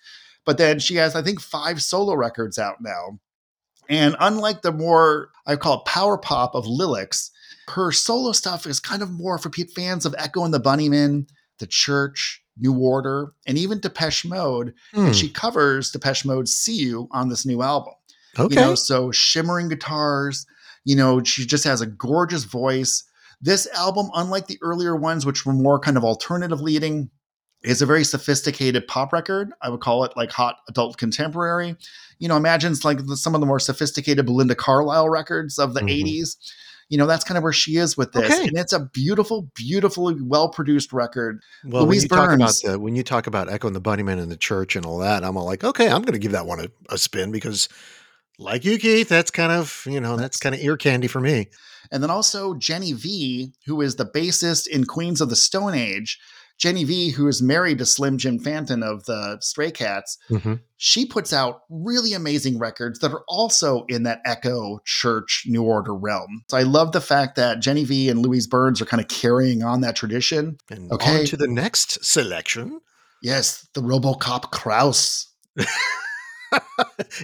[0.45, 3.19] But then she has, I think, five solo records out now.
[3.89, 7.31] And unlike the more, I call it power pop of Lillix,
[7.69, 11.27] her solo stuff is kind of more for fans of Echo and the Bunnymen,
[11.59, 14.75] The Church, New Order, and even Depeche Mode.
[14.93, 17.95] Hmm, And she covers Depeche Mode's See You on this new album.
[18.39, 18.55] okay.
[18.55, 20.47] You know, so shimmering guitars,
[20.85, 23.05] you know, she just has a gorgeous voice.
[23.41, 27.11] This album, unlike the earlier ones, which were more kind of alternative leading,
[27.63, 29.53] is a very sophisticated pop record.
[29.63, 31.77] I would call it like hot adult contemporary.
[32.19, 35.75] You know, imagine it's like the, some of the more sophisticated Belinda Carlisle records of
[35.75, 35.91] the Mhm.
[36.05, 36.37] 80s.
[36.91, 38.33] You know, that's kind of where she is with this.
[38.33, 38.49] Okay.
[38.49, 41.43] And it's a beautiful, beautifully well produced record.
[41.65, 42.61] well, when Louise you talk about Burns.
[42.61, 45.23] the when you talk about Echo and the Bunnymen and the church and all that,
[45.23, 47.69] I'm all like, okay, I'm going to give that one a, a spin because,
[48.39, 51.49] like you, Keith, that's kind of you know that's kind of ear candy for me.
[51.93, 56.19] And then also Jennie Vee, who is the bassist in Queens of the Stone Age.
[56.59, 60.61] Jennie Vee, who is married to Slim Jim Phantom of the Stray Cats, Mhm.
[60.77, 65.95] she puts out really amazing records that are also in that Echo Church New Order
[65.95, 66.43] realm.
[66.51, 69.63] So I love the fact that Jennie Vee and Louise Burns are kind of carrying
[69.63, 70.59] on that tradition.
[70.71, 71.21] And Okay.
[71.21, 72.81] on to the next selection.
[73.23, 75.27] Yes, the Robocop Kraus.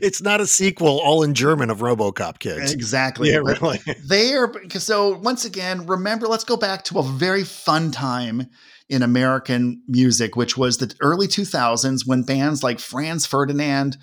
[0.03, 2.73] it's not a sequel, all in German of RoboCop kids.
[2.73, 3.31] Exactly.
[3.31, 3.81] Yeah, really.
[4.05, 8.49] they are so once again remember let's go back to a very fun time
[8.89, 13.97] in american music which was the early 2000s when bands like franz ferdinand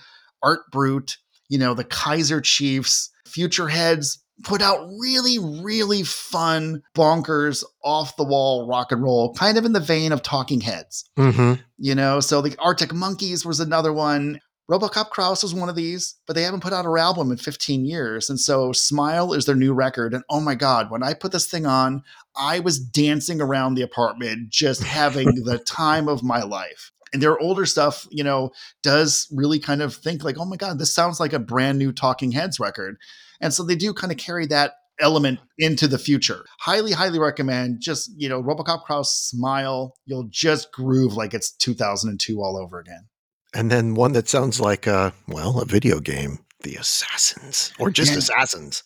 [0.44, 1.18] art brut
[1.50, 8.24] you know the kaiser chiefs future heads put out really really fun bonkers off the
[8.24, 11.10] wall rock and roll kind of in the vein of talking heads.
[11.16, 14.40] Hmm you know so the arctic monkeys was another one
[14.70, 17.86] robocop kraus was one of these but they haven't put out an album in 15
[17.86, 21.32] years and so smile is their new record and oh my god when i put
[21.32, 22.04] this thing on
[22.36, 27.40] i was dancing around the apartment just having the time of my life and their
[27.40, 28.52] older stuff you know
[28.84, 31.92] does really kind of think like oh my god this sounds like a brand new
[31.92, 32.98] talking heads record
[33.42, 36.46] and so they do kind of carry that element into the future.
[36.60, 37.82] Highly, highly recommend.
[37.82, 39.96] Just you know, RoboCop Kraus smile.
[40.06, 43.08] You'll just groove like it's 2002 all over again.
[43.54, 48.12] And then one that sounds like a well, a video game, The Assassins, or just
[48.12, 48.20] Yeah.
[48.20, 48.84] Assassins.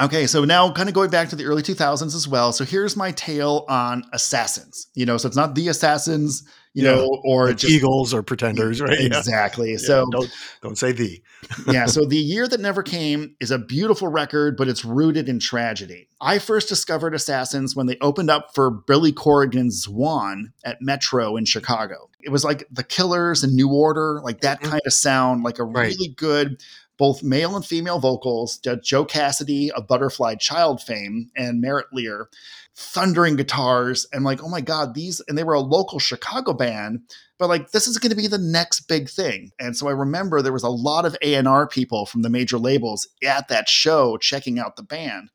[0.00, 2.52] Okay, so now kind of going back to the early 2000s as well.
[2.52, 4.86] So here's my tale on Assassins.
[4.94, 6.44] You know, so it's not the Assassins,
[6.74, 6.94] you Yeah.
[6.96, 8.98] know, or just Eagles or Pretenders, right?
[9.00, 9.72] Exactly.
[9.72, 10.30] Yeah, So don't
[10.62, 11.20] don't say the.
[11.70, 15.38] yeah, so The Year That Never Came is a beautiful record, but it's rooted in
[15.38, 16.08] tragedy.
[16.20, 21.44] I first discovered Assassins when they opened up for Billy Corgan's Zwan at Metro in
[21.44, 22.10] Chicago.
[22.22, 24.70] It was like The Killers and New Order, like that Mhm.
[24.70, 25.92] kind of sound, like a Right.
[25.96, 26.60] really good
[26.98, 32.28] both male and female vocals, Joe Cassidy of Butterfly Child fame and Merritt Lear,
[32.74, 34.06] thundering guitars.
[34.12, 37.00] And like, oh my God, these, and they were a local Chicago band,
[37.38, 39.52] but like, this is going to be the next big thing.
[39.58, 43.08] And so I remember there was a lot of A&R people from the major labels
[43.24, 45.30] at that show checking out the band.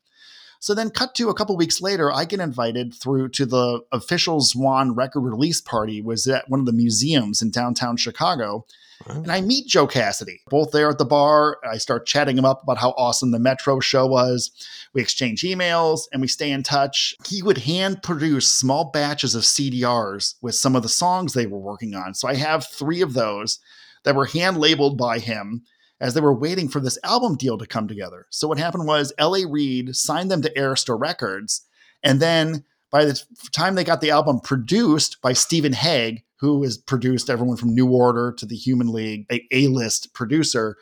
[0.60, 4.40] So then, cut to a couple weeks later, I get invited through to the official
[4.40, 6.00] Zwan record release party.
[6.00, 8.64] Was at one of the museums in downtown Chicago,
[9.06, 10.40] and I meet Joe Cassidy.
[10.48, 11.58] Both there at the bar.
[11.68, 14.50] I start chatting him up about how awesome the Metro show was.
[14.92, 17.14] We exchange emails and we stay in touch.
[17.26, 21.58] He would hand produce small batches of CDRs with some of the songs they were
[21.58, 22.14] working on.
[22.14, 23.58] So I have three of those
[24.04, 25.62] that were hand labeled by him
[26.00, 28.26] as they were waiting for this album deal to come together.
[28.30, 29.46] So what happened was L.A.
[29.46, 31.62] Reid signed them to Arista Records,
[32.02, 33.20] and then by the
[33.52, 37.88] time they got the album produced by Stephen Hague, who has produced everyone from New
[37.88, 40.76] Order to the Human League, a A-list producer,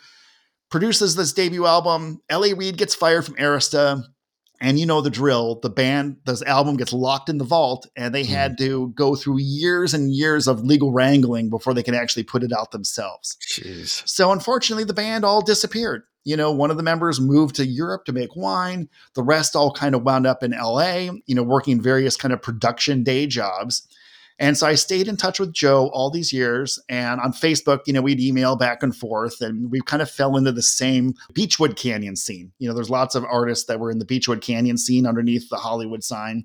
[0.71, 2.21] produces this debut album.
[2.29, 2.55] L.A.
[2.55, 4.03] Reid gets fired from Arista.
[4.61, 5.59] And you know the drill.
[5.61, 8.65] The band, this album gets locked in the vault, and they had hmm.
[8.65, 12.53] to go through years and years of legal wrangling before they could actually put it
[12.53, 13.37] out themselves.
[13.45, 14.09] Jeez.
[14.09, 16.05] So unfortunately, the band all disappeared.
[16.25, 18.89] You know, one of the members moved to Europe to make wine.
[19.15, 22.41] The rest all kind of wound up in LA, you know, working various kind of
[22.41, 23.89] production day jobs.
[24.39, 26.81] And so I stayed in touch with Joe all these years.
[26.89, 30.37] And on Facebook, you know, we'd email back and forth and we kind of fell
[30.37, 32.53] into the same Beachwood Canyon scene.
[32.59, 35.57] You know, there's lots of artists that were in the Beachwood Canyon scene underneath the
[35.57, 36.45] Hollywood sign.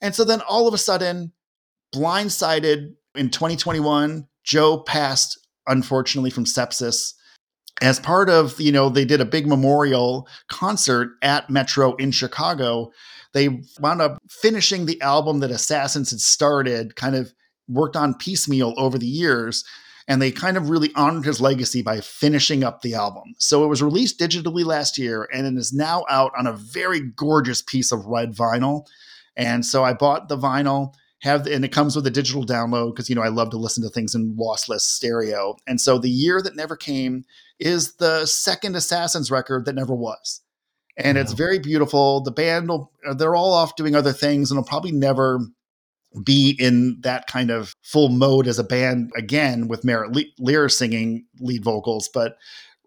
[0.00, 1.32] And so then all of a sudden,
[1.94, 7.14] blindsided in 2021, Joe passed, unfortunately, from sepsis.
[7.82, 12.90] As part of, you know, they did a big memorial concert at Metro in Chicago
[13.36, 17.34] they wound up finishing the album that Assassins had started, kind of
[17.68, 19.62] worked on piecemeal over the years.
[20.08, 23.34] And they kind of really honored his legacy by finishing up the album.
[23.38, 27.00] So it was released digitally last year and it is now out on a very
[27.00, 28.86] gorgeous piece of red vinyl.
[29.36, 33.10] And so I bought the vinyl, have and it comes with a digital download because
[33.10, 35.56] you know I love to listen to things in lossless stereo.
[35.66, 37.24] And so the year that never came
[37.58, 40.40] is the second Assassins record that never was
[40.96, 42.22] and it's very beautiful.
[42.22, 45.40] The band will, uh, they're all off doing other things and will probably never
[46.24, 51.26] be in that kind of full mode as a band again with Merritt Lear singing
[51.40, 52.08] lead vocals.
[52.12, 52.36] But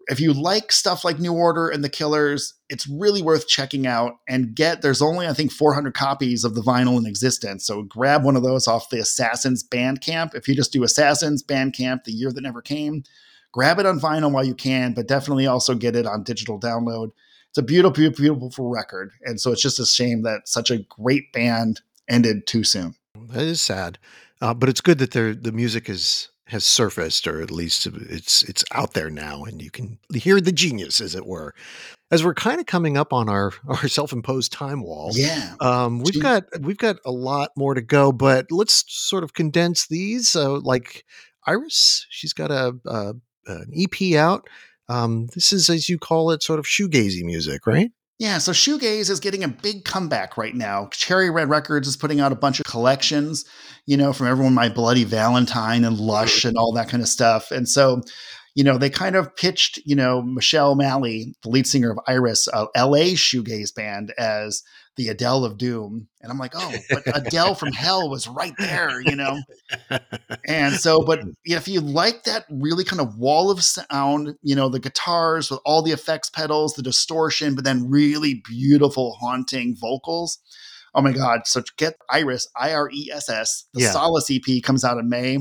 [0.08, 4.14] if you like stuff like New Order and The Killers, it's really worth checking out
[4.28, 4.82] and get.
[4.82, 7.64] There's only, I think, 400 copies of the vinyl in existence.
[7.64, 10.34] So grab one of those off the Assassins Bandcamp.
[10.34, 13.04] If you just do Assassins Bandcamp, the year that never came,
[13.52, 17.10] grab it on vinyl while you can, but definitely also get it on digital download
[17.50, 19.12] it's a beautiful, beautiful, beautiful record.
[19.22, 22.94] And so it's just a shame that such a great band ended too soon.
[23.28, 23.98] That is sad,
[24.40, 28.64] uh, but it's good that the music is has surfaced, or at least it's it's
[28.72, 31.54] out there now, and you can hear the genius, as it were.
[32.10, 36.00] As we're kind of coming up on our our self imposed time wall, yeah, um,
[36.00, 36.22] we've Jeez.
[36.22, 40.34] got we've got a lot more to go, but let's sort of condense these.
[40.34, 41.04] Uh, like
[41.46, 43.14] Iress, she's got a, a
[43.46, 44.48] an EP out.
[44.90, 47.92] Um, this is, as you call it, sort of shoegazy music, right?
[48.18, 50.88] Yeah, so shoegaze is getting a big comeback right now.
[50.92, 53.44] Cherry Red Records is putting out a bunch of collections,
[53.86, 57.52] you know, from everyone, My Bloody Valentine and Lush and all that kind of stuff.
[57.52, 58.02] And so,
[58.54, 62.48] you know, they kind of pitched, you know, Michelle Malley, the lead singer of Iress,
[62.52, 64.62] a LA shoegaze band, as
[64.96, 66.08] the Adele of Doom.
[66.20, 69.40] And I'm like, oh, but Adele from Hell was right there, you know?
[70.46, 71.30] And so, but hmm.
[71.44, 75.60] if you like that really kind of wall of sound, you know, the guitars with
[75.64, 80.38] all the effects pedals, the distortion, but then really beautiful, haunting vocals.
[80.94, 81.42] Oh my God.
[81.46, 83.66] So get Iress, I R E S S.
[83.74, 83.92] The yeah.
[83.92, 85.38] Solace EP comes out in May.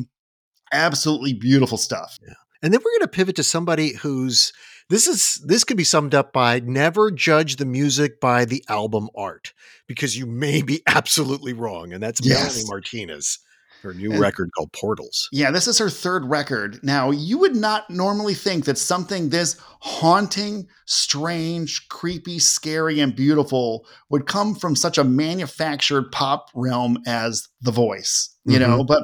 [0.71, 2.17] Absolutely beautiful stuff.
[2.21, 2.33] Yeah.
[2.61, 4.51] And then we're going to pivot to somebody who's
[4.89, 9.09] this is this could be summed up by never judge the music by the album
[9.15, 9.53] art
[9.87, 12.55] because you may be absolutely wrong, and that's yes.
[12.55, 13.39] Melanie Martinez.
[13.81, 15.29] Her new and, record called Portals.
[15.31, 16.81] Yeah, this is her third record.
[16.83, 23.85] Now, you would not normally think that something this haunting, strange, creepy, scary, and beautiful
[24.09, 28.69] would come from such a manufactured pop realm as The Voice, you mm-hmm.
[28.69, 28.83] know?
[28.83, 29.03] But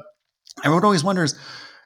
[0.66, 1.36] everyone always wonders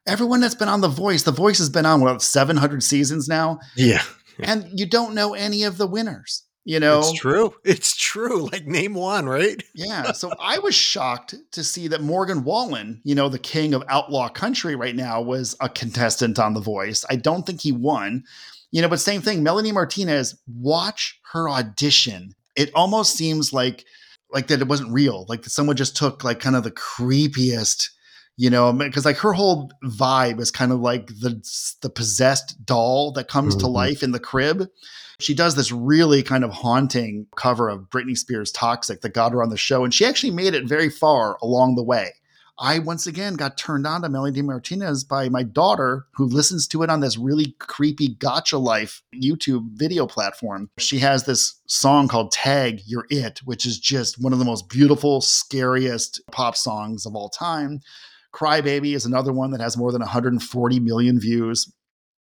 [0.09, 3.59] everyone that's been on The Voice, The Voice has been on what 700 seasons now.
[3.75, 4.03] Yeah.
[4.39, 6.43] And you don't know any of the winners.
[6.65, 7.53] You know, it's true.
[7.63, 8.47] It's true.
[8.51, 9.63] Like name one, right?
[9.73, 10.11] yeah.
[10.11, 14.29] So I was shocked to see that Morgan Wallen, you know, the king of outlaw
[14.29, 17.05] country right now, was a contestant on The Voice.
[17.09, 18.23] I don't think he won,
[18.71, 19.41] you know, but same thing.
[19.41, 22.35] Melanie Martinez, watch her audition.
[22.55, 23.85] It almost seems like
[24.31, 25.25] like that it wasn't real.
[25.27, 27.89] Like that someone just took like kind of the creepiest
[28.39, 31.43] you know, because like her whole vibe is kind of like the
[31.81, 33.73] the possessed doll that comes to Mhm.
[33.73, 34.69] life in the crib.
[35.19, 39.43] She does this really kind of haunting cover of Britney Spears' Toxic that got her
[39.43, 42.13] on the show, and she actually made it very far along the way.
[42.57, 46.81] I once again got turned on to Melody Martinez by my daughter, who listens to
[46.83, 50.69] it on this really creepy Gacha Life YouTube video platform.
[50.77, 54.69] She has this song called Tag You're It, which is just one of the most
[54.69, 57.81] beautiful, scariest pop songs of all time.
[58.31, 61.71] Cry Baby is another one that has more than 140 million views.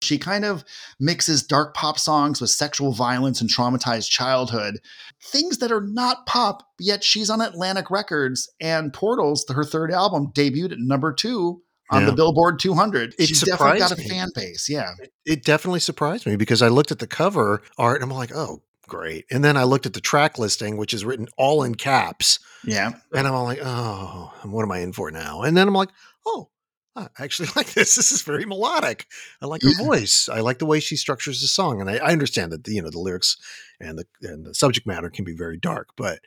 [0.02, 0.64] She kind of
[1.00, 4.78] mixes dark pop songs with sexual violence and traumatized childhood,
[5.24, 10.28] things that are not pop, yet she's on Atlantic Records and Portals, her third album,
[10.36, 12.12] debuted at number two on Yeah.
[12.12, 13.16] the Billboard 200.
[13.18, 14.08] It she's definitely got a me.
[14.08, 14.68] fan base.
[14.70, 14.92] Yeah.
[15.26, 18.62] It definitely surprised me because I looked at the cover art and I'm like, oh,
[18.88, 19.26] great.
[19.30, 22.40] And then I looked at the track listing, which is written all in caps.
[22.66, 22.92] Yeah.
[23.14, 25.42] And I'm all like, oh, what am I in for now?
[25.44, 25.90] And then I'm like,
[26.26, 26.50] oh,
[26.96, 27.96] I actually like this.
[27.96, 29.06] This is very melodic.
[29.42, 29.86] I like her Yeah.
[29.86, 30.30] voice.
[30.32, 31.80] I like the way she structures the song.
[31.82, 33.38] And I, I understand that, you know, the lyrics
[33.80, 36.20] and the, and the subject matter can be very dark, but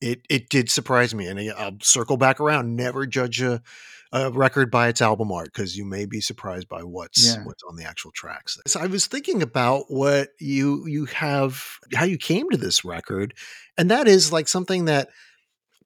[0.00, 1.26] it, it did surprise me.
[1.26, 2.76] And I'll circle back around.
[2.76, 3.62] Never judge a,
[4.12, 7.44] a record by its album art because you may be surprised by what's Yeah.
[7.44, 8.58] what's on the actual tracks.
[8.66, 13.34] So I was thinking about what you you have how you came to this record,
[13.76, 15.08] and that is like something that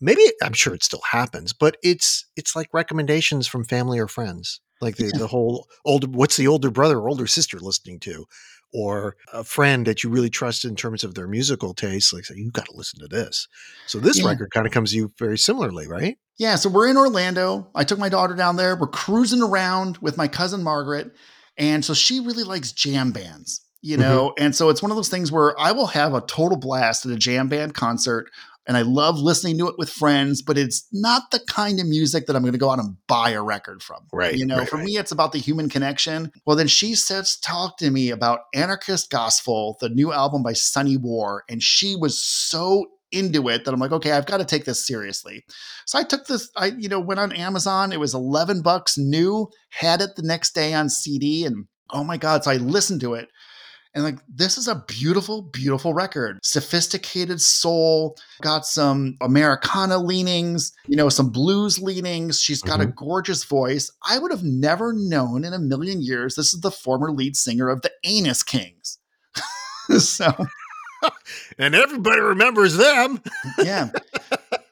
[0.00, 4.60] maybe I'm sure it still happens, but it's it's like recommendations from family or friends.
[4.80, 8.26] Like the, the whole older what's the older brother or older sister listening to?
[8.74, 12.36] Or a friend that you really trust in terms of their musical taste, like say,
[12.36, 13.46] you got to listen to this.
[13.86, 14.28] So this Yeah.
[14.28, 16.16] record kind of comes to you very similarly, right?
[16.38, 17.70] Yeah, so we're in Orlando.
[17.74, 18.74] I took my daughter down there.
[18.74, 21.12] We're cruising around with my cousin Margaret.
[21.58, 24.02] And so she really likes jam bands, you mm-hmm.
[24.02, 24.34] know?
[24.38, 27.12] And so it's one of those things where I will have a total blast at
[27.12, 28.30] a jam band concert.
[28.66, 32.26] And I love listening to it with friends, but it's not the kind of music
[32.26, 34.06] that I'm going to go out and buy a record from.
[34.12, 34.84] Right, You know, right, for right.
[34.84, 36.30] me, it's about the human connection.
[36.46, 40.96] Well, then she says, talk to me about Anarchist Gospel, the new album by Sunny
[40.96, 41.42] War.
[41.48, 44.86] And she was so into it that I'm like, okay, I've got to take this
[44.86, 45.44] seriously.
[45.86, 47.92] So I took this, I, you know, went on Amazon.
[47.92, 51.44] It was 11 bucks new, had it the next day on CD.
[51.44, 52.44] And oh my God.
[52.44, 53.28] So I listened to it.
[53.94, 56.38] And like, this is a beautiful, beautiful record.
[56.42, 62.40] Sophisticated soul, got some Americana leanings, you know, some blues leanings.
[62.40, 63.04] She's got a mm-hmm.
[63.04, 63.90] gorgeous voice.
[64.08, 67.68] I would have never known in a million years this is the former lead singer
[67.68, 68.98] of the Anus Kings.
[69.98, 70.32] so
[71.58, 73.20] And everybody remembers them.
[73.62, 73.90] yeah.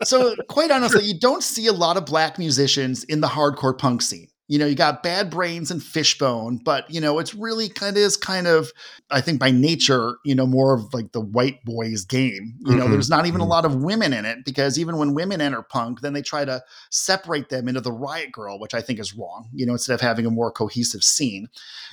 [0.02, 4.02] So, quite honestly, you don't see a lot of black musicians in the hardcore punk
[4.02, 4.28] scene.
[4.50, 8.02] You know, you got Bad Brains and Fishbone, but you know, it's really kind of
[8.02, 8.72] is kind of,
[9.08, 12.56] I think by nature, you know, more of like the white boys game.
[12.66, 13.48] You know, Mhm, there's not even a mhm.
[13.48, 16.64] lot of women in it because even when women enter punk, then they try to
[16.90, 20.00] separate them into the riot grrrl, which I think is wrong, you know, instead of
[20.00, 21.46] having a more cohesive scene.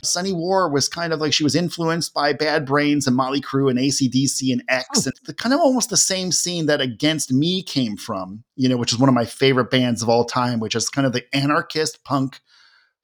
[0.03, 3.69] Sunny War was kind of like she was influenced by Bad Brains and Mötley Crüe
[3.69, 7.61] and ACDC and X, and the kind of almost the same scene that Against Me
[7.61, 10.75] came from, you know, which is one of my favorite bands of all time, which
[10.75, 12.39] is kind of the anarchist punk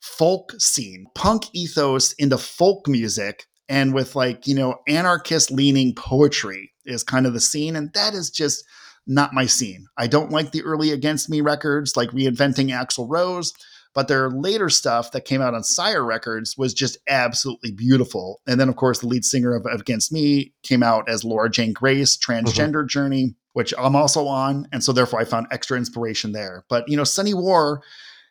[0.02, 3.46] folk scene, punk ethos into folk music.
[3.70, 7.76] And with like, you know, anarchist leaning poetry is kind of the scene.
[7.78, 8.66] And that is just
[9.08, 9.88] not my scene.
[9.98, 13.54] I don't like the early Against Me records, like reinventing Axl Rose
[13.94, 18.42] but their later stuff that came out on Sire Records was just absolutely beautiful.
[18.48, 21.74] And then, of course, the lead singer of Against Me came out as Laura Jane
[21.74, 22.32] Grace, mm-hmm.
[22.32, 24.68] Transgender Journey, which I'm also on.
[24.72, 26.66] And so, therefore, I found extra inspiration there.
[26.70, 27.82] But, you know, Sunny War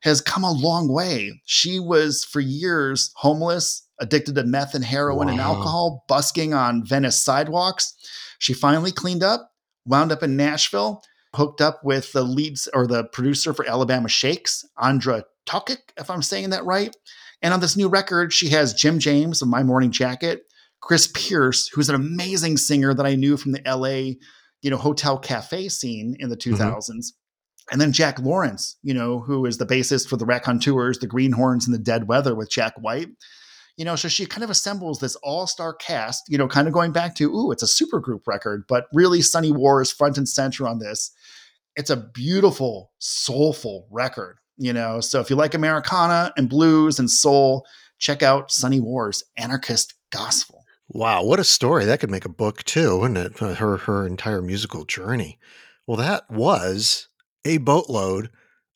[0.03, 1.41] has come a long way.
[1.45, 7.23] She was for years homeless, addicted to meth and heroin and alcohol, busking on Venice
[7.23, 7.95] sidewalks.
[8.39, 9.53] She finally cleaned up,
[9.87, 11.03] wound up in Nashville,
[11.35, 16.23] hooked up with the leads or the producer for Alabama Shakes, Andrija Tokic, if I'm
[16.23, 16.95] saying that right.
[17.41, 20.43] And on this new record, she has Jim James of My Morning Jacket,
[20.81, 24.19] Chris Pierce, who's an amazing singer that I knew from the LA,
[24.63, 26.89] you know, hotel cafe scene in the 2000s.
[26.89, 26.99] Mm-hmm.
[27.71, 31.67] And then Jack Lawrence, you know, who is the bassist for the Raconteurs, the Greenhornes,
[31.67, 33.09] and the Dead Weather with Jack White.
[33.77, 36.93] You know, so she kind of assembles this all-star cast, you know, kind of going
[36.93, 40.69] back to, ooh, it's a supergroup record, but really Sunny War is front and center
[40.69, 41.11] on this.
[41.75, 45.01] It's a beautiful, soulful record, you know.
[45.01, 47.65] So if you like Americana and blues and soul,
[47.99, 50.62] check out Sunny War's Anarchist Gospel.
[50.95, 51.85] Wow, what a story!
[51.87, 53.43] That could make a book too, wouldn't it?
[53.43, 55.39] Uh, Her her entire musical journey.
[55.87, 57.09] Well, that was
[57.45, 58.31] a boatload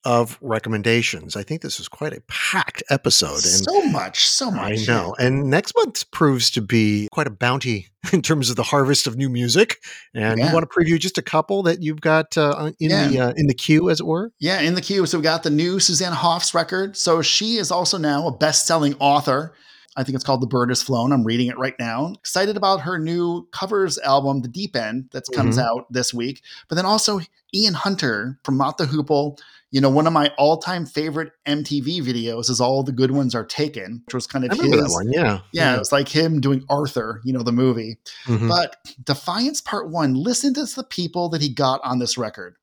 [0.05, 1.35] of recommendations.
[1.37, 3.33] I think this was quite a packed episode.
[3.35, 4.89] And so much, so much.
[4.89, 5.17] I know.
[5.19, 9.17] And next month proves to be quite a bounty in terms of the harvest of
[9.17, 9.79] new music.
[10.15, 10.47] And Yeah.
[10.49, 13.09] you want to preview just a couple that you've got uh, in Yeah.
[13.09, 14.31] the uh, in the queue, as it were.
[14.39, 15.07] Yeah, in the queue.
[15.07, 16.97] So we got the new Susanna Hoffs record.
[16.97, 19.53] So she is also now a best-selling author.
[19.97, 21.13] I think it's called The Bird Has Flown.
[21.13, 22.13] I'm reading it right now.
[22.19, 26.43] Excited about her new covers album, The Deep End, that comes out this week.
[26.69, 27.21] But then also
[27.55, 29.39] Ian Hunter from Mott the Hoople.
[29.73, 33.45] You know, one of my all-time favorite MTV videos is All the Good Ones Are
[33.45, 34.87] Taken, which was kind of I remember his.
[34.87, 35.13] that one.
[35.13, 35.41] Yeah.
[35.53, 37.97] Yeah, it's like him doing Arthur, you know, the movie.
[38.27, 38.49] Mhm.
[38.49, 42.57] But Defiance Part One, listen to the people that he got on this record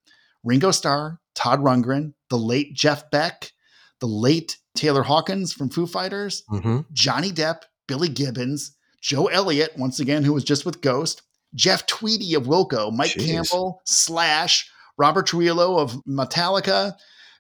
[0.44, 3.52] Ringo Starr, Todd Rundgren, the late Jeff Beck,
[4.00, 6.86] the late Taylor Hawkins from Foo Fighters, Mhm.
[6.92, 8.72] Johnny Depp, Billy Gibbons,
[9.02, 11.22] Joe Elliott, once again, who was just with Ghost,
[11.56, 13.26] Jeff Tweedy of Wilco, Mike Jeez.
[13.26, 16.96] Campbell, Slash, Robert Trujillo of Metallica,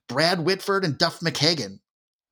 [0.08, 1.80] Brad Whitford, and Duff McKagan.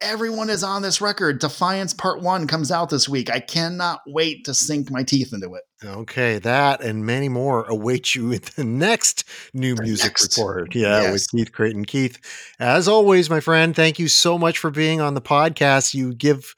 [0.01, 1.39] Everyone is on this record.
[1.39, 3.29] Defiance Part 1 comes out this week.
[3.29, 5.61] I cannot wait to sink my teeth into it.
[5.85, 9.23] Okay, that and many more await you in the next
[9.53, 10.37] new The music next.
[10.37, 10.73] report.
[10.73, 11.11] Yeah, Yes.
[11.13, 11.85] with Keith Creighton.
[11.85, 12.17] Keith,
[12.59, 15.93] as always, my friend, thank you so much for being on the podcast.
[15.93, 16.55] You give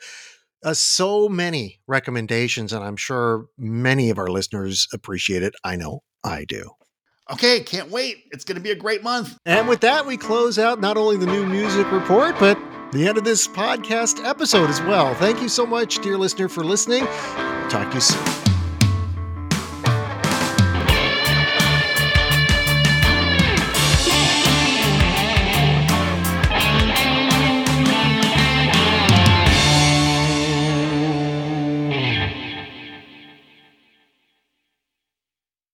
[0.63, 5.53] us so many recommendations, and I'm sure many of our listeners appreciate it.
[5.65, 6.71] I know I do.
[7.31, 8.23] Okay, can't wait.
[8.31, 9.37] It's going to be a great month.
[9.45, 12.57] And with that, we close out not only the new music report, but
[12.93, 15.15] the end of this podcast episode as well.
[15.15, 17.05] Thank you so much, dear listener, for listening.
[17.69, 18.42] Talk to you soon.